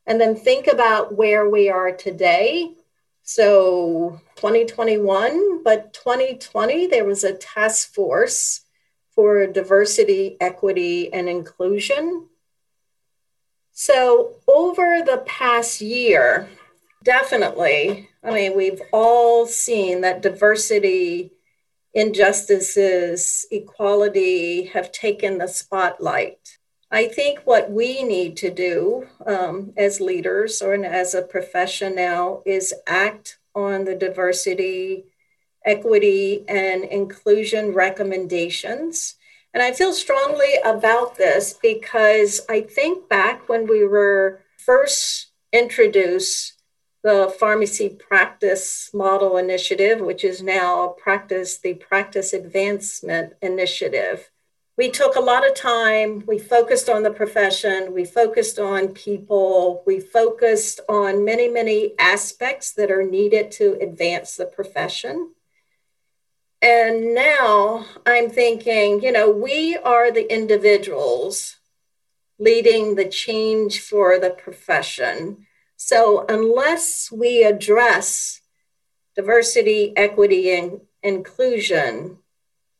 and 0.07 0.19
then 0.19 0.35
think 0.35 0.67
about 0.67 1.15
where 1.15 1.49
we 1.49 1.69
are 1.69 1.91
today. 1.91 2.73
So 3.23 4.21
2021, 4.35 5.63
but 5.63 5.93
2020, 5.93 6.87
there 6.87 7.05
was 7.05 7.23
a 7.23 7.33
task 7.33 7.93
force 7.93 8.61
for 9.15 9.47
diversity, 9.47 10.37
equity, 10.39 11.11
and 11.11 11.27
inclusion 11.27 12.27
so, 13.77 14.35
over 14.47 15.01
the 15.05 15.21
past 15.25 15.81
year, 15.81 16.47
definitely, 17.03 18.07
I 18.23 18.31
mean, 18.31 18.55
we've 18.55 18.81
all 18.93 19.45
seen 19.47 19.99
that 19.99 20.21
diversity, 20.21 21.33
injustices, 21.93 23.45
equality 23.51 24.67
have 24.67 24.93
taken 24.93 25.39
the 25.39 25.49
spotlight. 25.49 26.57
I 26.95 27.07
think 27.07 27.39
what 27.43 27.71
we 27.71 28.03
need 28.03 28.37
to 28.37 28.49
do 28.49 29.07
um, 29.25 29.73
as 29.75 29.99
leaders 29.99 30.61
or 30.61 30.73
as 30.73 31.13
a 31.13 31.21
profession 31.21 31.95
now 31.95 32.41
is 32.45 32.73
act 32.87 33.37
on 33.53 33.83
the 33.83 33.95
diversity, 33.95 35.05
equity, 35.65 36.45
and 36.47 36.83
inclusion 36.85 37.73
recommendations 37.73 39.15
and 39.55 39.63
I 39.63 39.71
feel 39.71 39.93
strongly 39.93 40.57
about 40.65 41.15
this 41.15 41.53
because 41.53 42.41
I 42.49 42.59
think 42.59 43.07
back 43.07 43.47
when 43.47 43.67
we 43.67 43.87
were 43.87 44.41
first 44.57 45.27
introduced 45.53 46.61
the 47.05 47.33
pharmacy 47.39 47.87
practice 47.87 48.89
model 48.93 49.37
initiative, 49.37 50.01
which 50.01 50.25
is 50.25 50.43
now 50.43 50.93
practice 51.01 51.57
the 51.57 51.75
practice 51.75 52.33
advancement 52.33 53.35
initiative. 53.41 54.29
We 54.77 54.89
took 54.89 55.15
a 55.15 55.21
lot 55.21 55.47
of 55.47 55.55
time. 55.55 56.23
We 56.27 56.37
focused 56.37 56.89
on 56.89 57.03
the 57.03 57.11
profession. 57.11 57.93
We 57.93 58.03
focused 58.03 58.59
on 58.59 58.89
people. 58.89 59.83
We 59.85 60.01
focused 60.01 60.81
on 60.89 61.23
many, 61.23 61.47
many 61.47 61.93
aspects 61.97 62.73
that 62.73 62.91
are 62.91 63.03
needed 63.03 63.51
to 63.51 63.77
advance 63.79 64.35
the 64.35 64.45
profession. 64.45 65.31
And 66.61 67.13
now 67.13 67.85
I'm 68.05 68.29
thinking, 68.29 69.01
you 69.01 69.11
know, 69.11 69.29
we 69.29 69.77
are 69.77 70.11
the 70.11 70.29
individuals 70.33 71.57
leading 72.37 72.95
the 72.95 73.07
change 73.07 73.79
for 73.79 74.19
the 74.19 74.31
profession. 74.31 75.45
So 75.77 76.25
unless 76.27 77.11
we 77.11 77.43
address 77.43 78.41
diversity, 79.15 79.93
equity, 79.95 80.51
and 80.51 80.81
inclusion, 81.01 82.17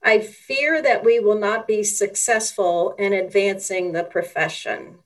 I 0.05 0.19
fear 0.19 0.81
that 0.81 1.03
we 1.03 1.19
will 1.19 1.37
not 1.37 1.67
be 1.67 1.83
successful 1.83 2.95
in 2.97 3.11
advancing 3.11 3.91
the 3.91 4.03
profession 4.03 4.99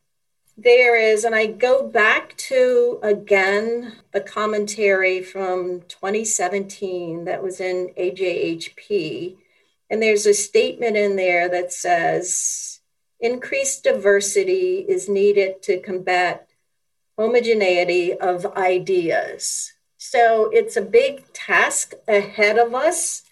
there 0.61 0.97
is, 0.97 1.23
and 1.23 1.33
I 1.33 1.45
go 1.45 1.87
back 1.87 2.35
to 2.37 2.99
again 3.01 3.93
the 4.11 4.19
commentary 4.19 5.21
from 5.21 5.81
2017 5.87 7.25
that 7.25 7.41
was 7.41 7.61
in 7.61 7.93
AJHP. 7.97 9.37
And 9.89 10.01
there's 10.01 10.25
a 10.25 10.33
statement 10.33 10.97
in 10.97 11.15
there 11.15 11.47
that 11.49 11.71
says 11.71 12.81
increased 13.19 13.83
diversity 13.83 14.85
is 14.87 15.09
needed 15.09 15.61
to 15.63 15.79
combat 15.79 16.49
homogeneity 17.17 18.13
of 18.13 18.45
ideas. 18.57 19.73
So 19.97 20.49
it's 20.51 20.77
a 20.77 20.81
big 20.81 21.31
task 21.33 21.93
ahead 22.07 22.57
of 22.57 22.75
us 22.75 23.23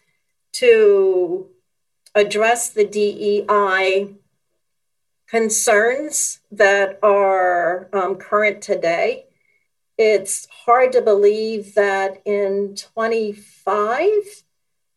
to 0.54 1.50
address 2.18 2.70
the 2.70 2.86
DEI 2.86 4.16
concerns 5.28 6.40
that 6.52 7.00
are 7.04 7.90
um, 7.94 8.16
current 8.16 8.62
today. 8.62 9.26
It's 9.98 10.48
hard 10.66 10.92
to 10.94 11.02
believe 11.02 11.76
that 11.76 12.22
in 12.26 12.76
25, 12.76 14.10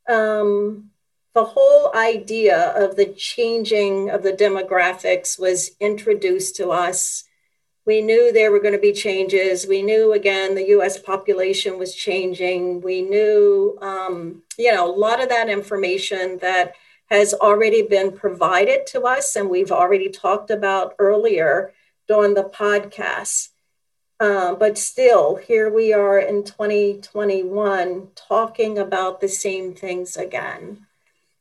um, 0.09 0.91
the 1.35 1.45
whole 1.45 1.95
idea 1.95 2.73
of 2.77 2.97
the 2.97 3.07
changing 3.07 4.11
of 4.11 4.23
the 4.23 4.33
demographics 4.33 5.39
was 5.39 5.73
introduced 5.81 6.57
to 6.57 6.71
us. 6.71 7.25
We 7.87 8.03
knew 8.03 8.31
there 8.31 8.53
were 8.53 8.61
going 8.61 8.75
to 8.75 8.81
be 8.81 8.93
changes. 8.93 9.67
We 9.67 9.83
knew, 9.83 10.13
again, 10.13 10.55
the 10.55 10.69
US 10.79 10.99
population 10.99 11.79
was 11.79 11.95
changing. 11.95 12.83
We 12.83 13.03
knew, 13.03 13.79
um, 13.81 14.43
you 14.59 14.73
know, 14.73 14.89
a 14.89 14.95
lot 14.95 15.23
of 15.23 15.29
that 15.29 15.49
information 15.49 16.39
that 16.39 16.75
has 17.11 17.35
already 17.35 17.83
been 17.83 18.13
provided 18.13 18.87
to 18.87 19.03
us, 19.03 19.35
and 19.35 19.51
we've 19.51 19.73
already 19.73 20.09
talked 20.09 20.51
about 20.51 20.95
earlier 20.99 21.73
during 22.07 22.35
the 22.35 22.45
podcast. 22.45 23.49
Uh, 24.21 24.55
but 24.55 24.77
still, 24.77 25.37
here 25.37 25.73
we 25.73 25.93
are 25.93 26.19
in 26.19 26.45
2021 26.45 28.09
talking 28.15 28.79
about 28.79 29.21
the 29.21 29.29
same 29.29 29.75
things 29.75 30.17
again. 30.17 30.87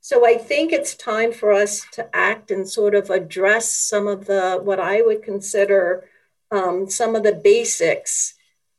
So 0.02 0.26
I 0.26 0.38
think 0.38 0.72
it's 0.72 0.96
time 0.96 1.34
for 1.34 1.52
us 1.52 1.86
to 1.92 2.10
act 2.16 2.52
and 2.52 2.68
sort 2.68 2.96
of 2.96 3.10
address 3.10 3.70
some 3.70 4.08
of 4.08 4.26
the, 4.26 4.60
what 4.64 4.80
I 4.80 5.02
would 5.02 5.22
consider 5.22 6.06
um, 6.52 6.90
some 6.90 7.16
of 7.16 7.24
the 7.24 7.34
basics 7.34 8.34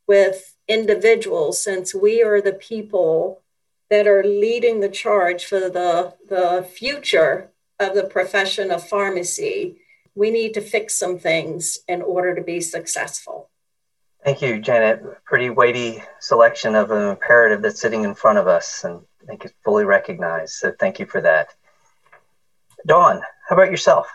with 0.09 0.57
individuals, 0.67 1.63
since 1.63 1.95
we 1.95 2.23
are 2.23 2.41
the 2.41 2.55
people 2.55 3.43
that 3.91 4.07
are 4.07 4.25
leading 4.25 4.81
the 4.81 4.89
charge 4.89 5.45
for 5.45 5.61
the, 5.61 6.15
the 6.29 6.67
future 6.73 7.51
of 7.79 7.95
the 7.95 8.05
profession 8.05 8.71
of 8.71 8.87
pharmacy, 8.87 9.81
we 10.15 10.31
need 10.31 10.55
to 10.55 10.61
fix 10.61 10.95
some 10.95 11.19
things 11.19 11.81
in 11.89 12.01
order 12.01 12.35
to 12.35 12.43
be 12.43 12.61
successful. 12.61 13.51
Thank 14.25 14.43
you, 14.43 14.61
Janet. 14.61 15.03
Pretty 15.25 15.51
weighty 15.51 16.03
selection 16.21 16.75
of 16.75 16.91
an 16.91 17.09
imperative 17.09 17.63
that's 17.63 17.81
sitting 17.81 18.05
in 18.05 18.15
front 18.15 18.39
of 18.39 18.47
us, 18.47 18.85
and 18.85 19.01
I 19.23 19.27
think 19.27 19.45
it's 19.45 19.55
fully 19.65 19.85
recognized. 19.85 20.55
So 20.55 20.73
thank 20.79 20.99
you 20.99 21.07
for 21.07 21.21
that. 21.23 21.49
Dawn, 22.87 23.23
how 23.49 23.57
about 23.57 23.71
yourself? 23.71 24.09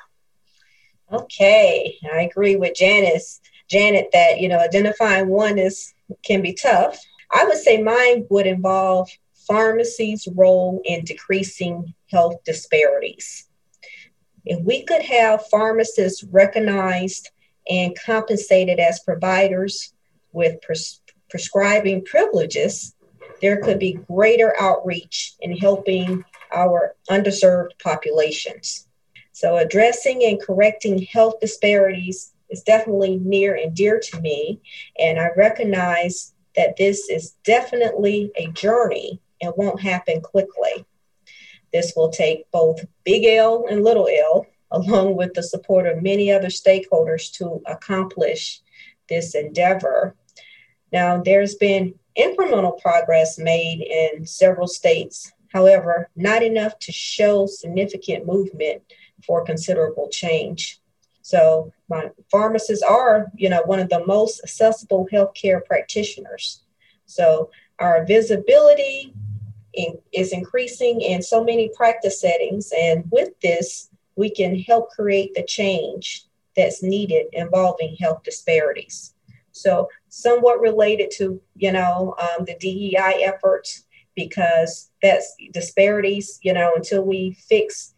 Okay, 1.11 1.97
I 2.13 2.21
agree 2.21 2.55
with 2.55 2.75
Janice. 2.75 3.41
Janet 3.67 4.09
that 4.13 4.39
you 4.39 4.47
know 4.47 4.59
identifying 4.59 5.27
one 5.27 5.57
is 5.57 5.93
can 6.23 6.41
be 6.41 6.53
tough. 6.53 6.99
I 7.31 7.45
would 7.45 7.57
say 7.57 7.81
mine 7.81 8.27
would 8.29 8.45
involve 8.45 9.09
pharmacy's 9.47 10.27
role 10.35 10.81
in 10.85 11.03
decreasing 11.05 11.93
health 12.11 12.43
disparities. 12.43 13.47
If 14.45 14.63
we 14.63 14.83
could 14.83 15.01
have 15.01 15.47
pharmacists 15.47 16.23
recognized 16.23 17.29
and 17.69 17.97
compensated 18.05 18.79
as 18.79 18.99
providers 18.99 19.93
with 20.33 20.61
pres- 20.61 21.01
prescribing 21.29 22.05
privileges, 22.05 22.95
there 23.41 23.57
could 23.57 23.79
be 23.79 23.93
greater 23.93 24.53
outreach 24.59 25.33
in 25.41 25.57
helping 25.57 26.23
our 26.53 26.95
underserved 27.09 27.71
populations. 27.83 28.87
So, 29.31 29.57
addressing 29.57 30.23
and 30.23 30.41
correcting 30.41 31.01
health 31.01 31.39
disparities 31.41 32.33
is 32.49 32.61
definitely 32.61 33.17
near 33.17 33.55
and 33.55 33.75
dear 33.75 33.99
to 33.99 34.21
me. 34.21 34.61
And 34.97 35.19
I 35.19 35.29
recognize 35.35 36.33
that 36.55 36.77
this 36.77 37.09
is 37.09 37.31
definitely 37.43 38.31
a 38.37 38.47
journey 38.51 39.19
and 39.41 39.53
won't 39.57 39.81
happen 39.81 40.21
quickly. 40.21 40.85
This 41.73 41.93
will 41.95 42.09
take 42.09 42.49
both 42.51 42.85
big 43.03 43.25
L 43.25 43.65
and 43.69 43.83
little 43.83 44.07
l, 44.07 44.45
along 44.71 45.15
with 45.15 45.33
the 45.33 45.43
support 45.43 45.85
of 45.87 46.01
many 46.01 46.31
other 46.31 46.47
stakeholders 46.47 47.31
to 47.33 47.61
accomplish 47.65 48.61
this 49.09 49.35
endeavor. 49.35 50.15
Now, 50.91 51.21
there's 51.21 51.55
been 51.55 51.95
incremental 52.17 52.79
progress 52.79 53.37
made 53.37 53.81
in 53.81 54.25
several 54.25 54.67
states, 54.67 55.31
however, 55.51 56.09
not 56.15 56.43
enough 56.43 56.79
to 56.79 56.91
show 56.91 57.45
significant 57.45 58.25
movement 58.25 58.81
for 59.25 59.43
considerable 59.43 60.09
change. 60.09 60.79
So 61.21 61.73
my 61.89 62.11
pharmacists 62.31 62.83
are, 62.83 63.31
you 63.35 63.49
know, 63.49 63.63
one 63.65 63.79
of 63.79 63.89
the 63.89 64.05
most 64.05 64.41
accessible 64.43 65.07
healthcare 65.11 65.65
practitioners. 65.65 66.63
So 67.05 67.49
our 67.79 68.05
visibility 68.05 69.13
in, 69.75 69.97
is 70.13 70.31
increasing 70.31 71.01
in 71.01 71.21
so 71.21 71.43
many 71.43 71.69
practice 71.75 72.21
settings. 72.21 72.71
And 72.77 73.05
with 73.11 73.39
this, 73.41 73.89
we 74.15 74.29
can 74.29 74.59
help 74.59 74.89
create 74.91 75.33
the 75.33 75.43
change 75.43 76.25
that's 76.55 76.81
needed 76.81 77.27
involving 77.33 77.95
health 77.99 78.23
disparities. 78.23 79.13
So 79.51 79.89
somewhat 80.09 80.59
related 80.59 81.11
to, 81.17 81.41
you 81.55 81.71
know, 81.71 82.15
um, 82.19 82.45
the 82.45 82.55
DEI 82.55 83.23
efforts, 83.23 83.85
because 84.15 84.91
that's 85.01 85.35
disparities, 85.51 86.39
you 86.41 86.53
know, 86.53 86.73
until 86.75 87.03
we 87.03 87.37
fix 87.47 87.93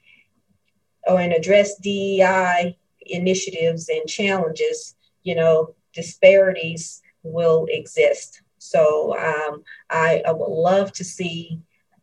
or 1.07 1.19
and 1.19 1.33
address 1.33 1.77
DEI 1.77 2.77
initiatives 3.01 3.89
and 3.89 4.07
challenges, 4.07 4.95
you 5.23 5.35
know, 5.35 5.75
disparities 5.93 7.01
will 7.23 7.67
exist. 7.69 8.41
So 8.69 9.17
um, 9.17 9.63
I, 9.89 10.21
I 10.27 10.31
would 10.31 10.49
love 10.49 10.91
to 10.93 11.03
see 11.03 11.59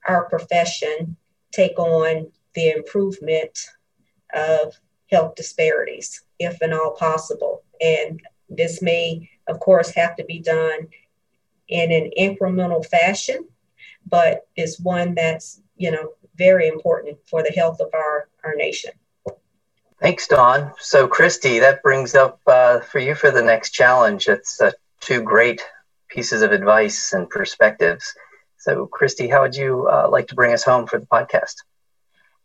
our 0.06 0.28
profession 0.28 1.16
take 1.52 1.78
on 1.78 2.30
the 2.54 2.70
improvement 2.70 3.58
of 4.34 4.74
health 5.10 5.34
disparities, 5.34 6.22
if 6.38 6.60
and 6.60 6.74
all 6.74 6.92
possible. 6.92 7.62
And 7.80 8.20
this 8.48 8.82
may, 8.82 9.28
of 9.46 9.60
course, 9.60 9.90
have 9.90 10.16
to 10.16 10.24
be 10.24 10.40
done 10.40 10.88
in 11.68 11.92
an 11.92 12.10
incremental 12.18 12.84
fashion, 12.84 13.46
but 14.06 14.46
is 14.56 14.80
one 14.80 15.14
that's, 15.14 15.60
you 15.76 15.90
know, 15.90 16.10
very 16.36 16.68
important 16.68 17.18
for 17.26 17.42
the 17.42 17.52
health 17.52 17.80
of 17.80 17.88
our, 17.94 18.28
our 18.44 18.54
nation. 18.54 18.92
Thanks, 20.00 20.26
Dawn. 20.26 20.72
So, 20.78 21.06
Christy, 21.06 21.60
that 21.60 21.82
brings 21.82 22.14
up 22.14 22.40
uh, 22.46 22.80
for 22.80 22.98
you 22.98 23.14
for 23.14 23.30
the 23.30 23.42
next 23.42 23.70
challenge. 23.70 24.28
It's 24.28 24.60
uh, 24.60 24.72
two 25.00 25.22
great 25.22 25.62
pieces 26.14 26.42
of 26.42 26.52
advice 26.52 27.12
and 27.12 27.28
perspectives. 27.28 28.14
So, 28.58 28.86
Christy, 28.86 29.28
how 29.28 29.42
would 29.42 29.56
you 29.56 29.88
uh, 29.90 30.08
like 30.10 30.28
to 30.28 30.34
bring 30.34 30.52
us 30.52 30.62
home 30.62 30.86
for 30.86 30.98
the 30.98 31.06
podcast? 31.06 31.56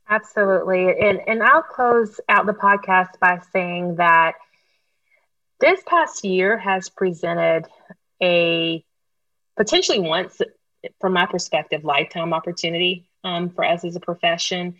Absolutely. 0.09 0.99
And, 0.99 1.21
and 1.27 1.43
I'll 1.43 1.61
close 1.61 2.19
out 2.27 2.45
the 2.45 2.53
podcast 2.53 3.19
by 3.21 3.39
saying 3.53 3.95
that 3.97 4.33
this 5.59 5.81
past 5.85 6.25
year 6.25 6.57
has 6.57 6.89
presented 6.89 7.67
a 8.21 8.83
potentially 9.55 9.99
once, 9.99 10.41
from 10.99 11.13
my 11.13 11.25
perspective, 11.25 11.83
lifetime 11.83 12.33
opportunity 12.33 13.07
um, 13.23 13.49
for 13.49 13.63
us 13.63 13.85
as 13.85 13.95
a 13.95 13.99
profession 13.99 14.75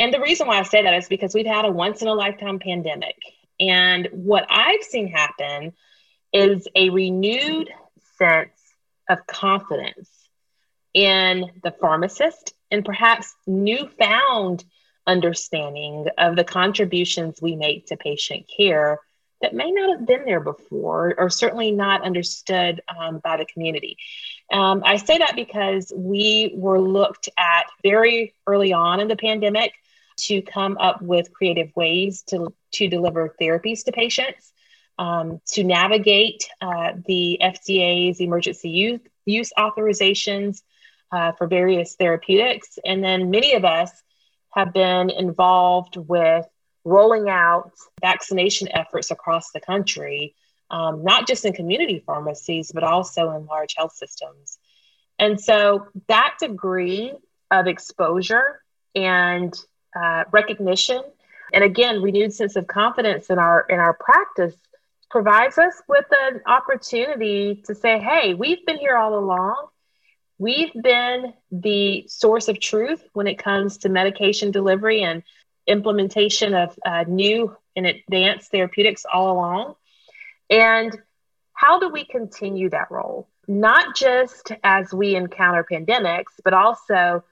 and 0.00 0.14
the 0.14 0.20
reason 0.20 0.46
why 0.46 0.58
I 0.58 0.62
say 0.62 0.82
that 0.82 0.94
is 0.94 1.08
because 1.08 1.34
we've 1.34 1.46
had 1.46 1.66
a 1.66 1.70
once 1.70 2.00
in 2.00 2.08
a 2.08 2.14
lifetime 2.14 2.58
pandemic. 2.58 3.16
And 3.60 4.08
what 4.12 4.46
I've 4.48 4.82
seen 4.82 5.08
happen 5.08 5.74
is 6.32 6.66
a 6.74 6.88
renewed 6.88 7.70
sense 8.20 8.50
of 9.08 9.26
confidence 9.26 10.08
in 10.94 11.50
the 11.62 11.72
pharmacist 11.80 12.54
and 12.70 12.84
perhaps 12.84 13.34
newfound 13.46 14.64
understanding 15.06 16.06
of 16.18 16.36
the 16.36 16.44
contributions 16.44 17.40
we 17.40 17.56
make 17.56 17.86
to 17.86 17.96
patient 17.96 18.46
care 18.54 19.00
that 19.40 19.54
may 19.54 19.70
not 19.70 19.98
have 19.98 20.06
been 20.06 20.24
there 20.24 20.40
before 20.40 21.14
or 21.16 21.30
certainly 21.30 21.70
not 21.70 22.02
understood 22.02 22.82
um, 22.94 23.20
by 23.24 23.36
the 23.38 23.46
community. 23.46 23.96
Um, 24.52 24.82
I 24.84 24.96
say 24.96 25.18
that 25.18 25.34
because 25.34 25.92
we 25.96 26.52
were 26.54 26.80
looked 26.80 27.28
at 27.38 27.64
very 27.82 28.34
early 28.46 28.72
on 28.72 29.00
in 29.00 29.08
the 29.08 29.16
pandemic 29.16 29.72
to 30.18 30.42
come 30.42 30.76
up 30.78 31.00
with 31.00 31.32
creative 31.32 31.74
ways 31.74 32.22
to, 32.28 32.52
to 32.72 32.88
deliver 32.88 33.34
therapies 33.40 33.84
to 33.84 33.92
patients, 33.92 34.52
um, 35.00 35.40
to 35.46 35.64
navigate 35.64 36.46
uh, 36.60 36.92
the 37.06 37.40
FDA's 37.42 38.20
emergency 38.20 38.68
use, 38.68 39.00
use 39.24 39.50
authorizations 39.58 40.62
uh, 41.10 41.32
for 41.32 41.46
various 41.46 41.96
therapeutics. 41.96 42.78
And 42.84 43.02
then 43.02 43.30
many 43.30 43.54
of 43.54 43.64
us 43.64 43.90
have 44.50 44.74
been 44.74 45.08
involved 45.08 45.96
with 45.96 46.46
rolling 46.84 47.30
out 47.30 47.72
vaccination 48.02 48.68
efforts 48.72 49.10
across 49.10 49.52
the 49.52 49.60
country, 49.60 50.34
um, 50.70 51.02
not 51.02 51.26
just 51.26 51.46
in 51.46 51.54
community 51.54 52.02
pharmacies, 52.04 52.70
but 52.70 52.84
also 52.84 53.30
in 53.30 53.46
large 53.46 53.74
health 53.78 53.94
systems. 53.94 54.58
And 55.18 55.40
so 55.40 55.86
that 56.08 56.34
degree 56.40 57.14
of 57.50 57.66
exposure 57.66 58.60
and 58.94 59.54
uh, 59.98 60.24
recognition 60.30 61.02
and 61.54 61.64
again 61.64 62.02
renewed 62.02 62.34
sense 62.34 62.54
of 62.54 62.66
confidence 62.66 63.28
in 63.28 63.38
our 63.38 63.66
in 63.68 63.80
our 63.80 63.94
practice 63.94 64.54
provides 65.10 65.58
us 65.58 65.74
with 65.88 66.06
an 66.12 66.40
opportunity 66.46 67.62
to 67.66 67.74
say 67.74 67.98
hey 67.98 68.34
we've 68.34 68.64
been 68.64 68.78
here 68.78 68.96
all 68.96 69.18
along. 69.18 69.66
We've 70.38 70.72
been 70.72 71.34
the 71.52 72.06
source 72.08 72.48
of 72.48 72.58
truth 72.58 73.02
when 73.12 73.26
it 73.26 73.38
comes 73.38 73.78
to 73.78 73.90
medication 73.90 74.52
delivery 74.52 75.02
and 75.02 75.22
implementation 75.66 76.54
of 76.54 76.78
uh, 76.86 77.04
new 77.06 77.54
and 77.76 77.86
advanced 77.86 78.50
therapeutics 78.50 79.04
all 79.12 79.32
along. 79.32 79.74
And 80.48 80.96
how 81.52 81.78
do 81.78 81.90
we 81.90 82.04
continue 82.04 82.70
that 82.70 82.90
role? 82.90 83.28
Not 83.46 83.94
just 83.94 84.52
as 84.64 84.94
we 84.94 85.14
encounter 85.14 85.66
pandemics 85.70 86.40
but 86.42 86.54
also 86.54 87.24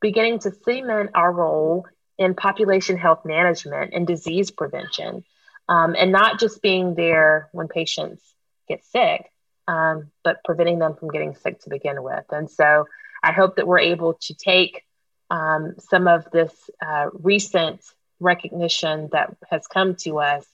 beginning 0.00 0.40
to 0.40 0.52
cement 0.64 1.10
our 1.14 1.32
role 1.32 1.86
in 2.18 2.34
population 2.34 2.98
health 2.98 3.24
management 3.24 3.94
and 3.94 4.06
disease 4.06 4.50
prevention, 4.50 5.24
um, 5.70 5.94
and 5.96 6.10
not 6.10 6.40
just 6.40 6.60
being 6.60 6.94
there 6.94 7.48
when 7.52 7.68
patients 7.68 8.22
get 8.68 8.84
sick, 8.84 9.30
um, 9.68 10.10
but 10.24 10.42
preventing 10.44 10.80
them 10.80 10.96
from 10.96 11.10
getting 11.10 11.34
sick 11.36 11.60
to 11.60 11.70
begin 11.70 12.02
with. 12.02 12.24
And 12.30 12.50
so 12.50 12.86
I 13.22 13.30
hope 13.32 13.56
that 13.56 13.68
we're 13.68 13.78
able 13.78 14.14
to 14.22 14.34
take 14.34 14.84
um, 15.30 15.76
some 15.78 16.08
of 16.08 16.28
this 16.32 16.52
uh, 16.84 17.06
recent 17.12 17.80
recognition 18.18 19.08
that 19.12 19.36
has 19.48 19.68
come 19.68 19.94
to 19.94 20.18
us 20.18 20.44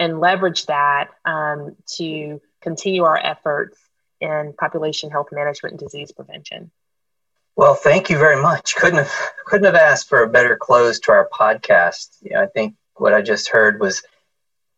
and 0.00 0.18
leverage 0.18 0.66
that 0.66 1.10
um, 1.24 1.76
to 1.96 2.40
continue 2.60 3.04
our 3.04 3.16
efforts 3.16 3.78
in 4.20 4.52
population 4.58 5.10
health 5.10 5.28
management 5.30 5.74
and 5.74 5.80
disease 5.80 6.10
prevention. 6.10 6.72
Well, 7.54 7.74
thank 7.74 8.10
you 8.10 8.18
very 8.18 8.40
much. 8.42 8.74
Couldn't 8.74 8.98
have 8.98 9.12
couldn't 9.46 9.64
have 9.64 9.76
asked 9.76 10.08
for 10.08 10.22
a 10.22 10.28
better 10.28 10.56
close 10.56 10.98
to 11.00 11.12
our 11.12 11.28
podcast. 11.32 12.16
You 12.20 12.32
know, 12.34 12.42
I 12.42 12.46
think 12.46 12.74
what 12.96 13.14
I 13.14 13.22
just 13.22 13.48
heard 13.48 13.80
was, 13.80 14.02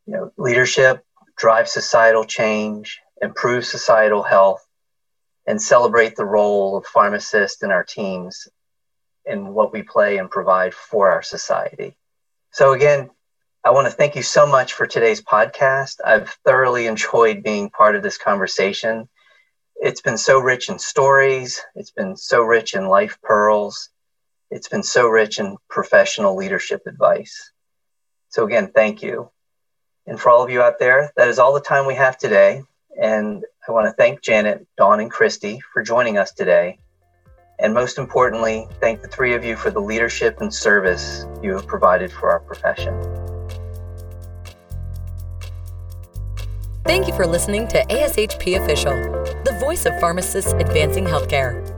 you 0.09 0.15
know, 0.15 0.33
leadership, 0.39 1.05
drive 1.37 1.69
societal 1.69 2.25
change, 2.25 3.01
improve 3.23 3.67
societal 3.67 4.25
health, 4.25 4.67
and 5.47 5.63
celebrate 5.63 6.17
the 6.17 6.27
role 6.27 6.79
of 6.79 6.87
pharmacists 6.87 7.63
and 7.63 7.73
our 7.73 7.85
teams 7.85 8.49
in 9.27 9.55
what 9.55 9.73
we 9.73 9.83
play 9.83 10.19
and 10.19 10.31
provide 10.31 10.75
for 10.75 11.11
our 11.11 11.23
society. 11.23 11.97
So 12.53 12.73
again, 12.73 13.11
I 13.65 13.73
want 13.73 13.87
to 13.87 13.93
thank 13.93 14.17
you 14.17 14.23
so 14.23 14.47
much 14.47 14.75
for 14.75 14.87
today's 14.87 15.23
podcast. 15.23 15.97
I've 16.05 16.31
thoroughly 16.47 16.87
enjoyed 16.87 17.45
being 17.45 17.71
part 17.71 17.97
of 17.97 18.03
this 18.03 18.19
conversation 18.19 19.09
it's 19.81 20.01
been 20.03 20.19
so 20.19 20.41
rich 20.41 20.71
in 20.71 20.79
stories. 20.79 21.61
It's 21.77 21.93
been 21.93 22.17
so 22.17 22.43
rich 22.43 22.75
in 22.75 22.89
life 22.89 23.19
pearls. 23.23 23.91
It's 24.51 24.69
been 24.69 24.85
so 24.85 25.09
rich 25.09 25.39
in 25.39 25.59
professional 25.69 26.37
leadership 26.37 26.83
advice. 26.87 27.53
So, 28.31 28.47
again, 28.47 28.73
thank 28.75 29.03
you. 29.03 29.31
And 30.09 30.19
for 30.19 30.31
all 30.31 30.43
of 30.43 30.49
you 30.49 30.63
out 30.63 30.79
there, 30.79 31.13
that 31.17 31.29
is 31.29 31.39
all 31.39 31.53
the 31.53 31.61
time 31.61 31.87
we 31.87 31.95
have 31.95 32.17
today. 32.17 32.63
And 33.01 33.45
I 33.69 33.73
want 33.73 33.87
to 33.87 33.93
thank 33.93 34.23
Janet, 34.23 34.67
Dawn, 34.79 35.01
and 35.01 35.11
Christy 35.11 35.61
for 35.73 35.83
joining 35.83 36.17
us 36.17 36.33
today. 36.33 36.79
And 37.59 37.75
most 37.75 37.99
importantly, 37.99 38.67
thank 38.81 39.03
the 39.03 39.09
three 39.09 39.35
of 39.35 39.45
you 39.45 39.55
for 39.55 39.71
the 39.71 39.81
leadership 39.81 40.41
and 40.41 40.53
service 40.53 41.27
you 41.43 41.53
have 41.53 41.67
provided 41.67 42.11
for 42.11 42.31
our 42.31 42.41
profession. 42.41 42.95
Thank 46.85 47.07
you 47.07 47.13
for 47.13 47.27
listening 47.27 47.69
to 47.69 47.85
ASHP 47.85 48.65
Official, 48.65 48.93
the 49.45 49.59
voice 49.61 49.85
of 49.85 50.01
pharmacists 50.01 50.53
advancing 50.53 51.05
healthcare. 51.05 51.78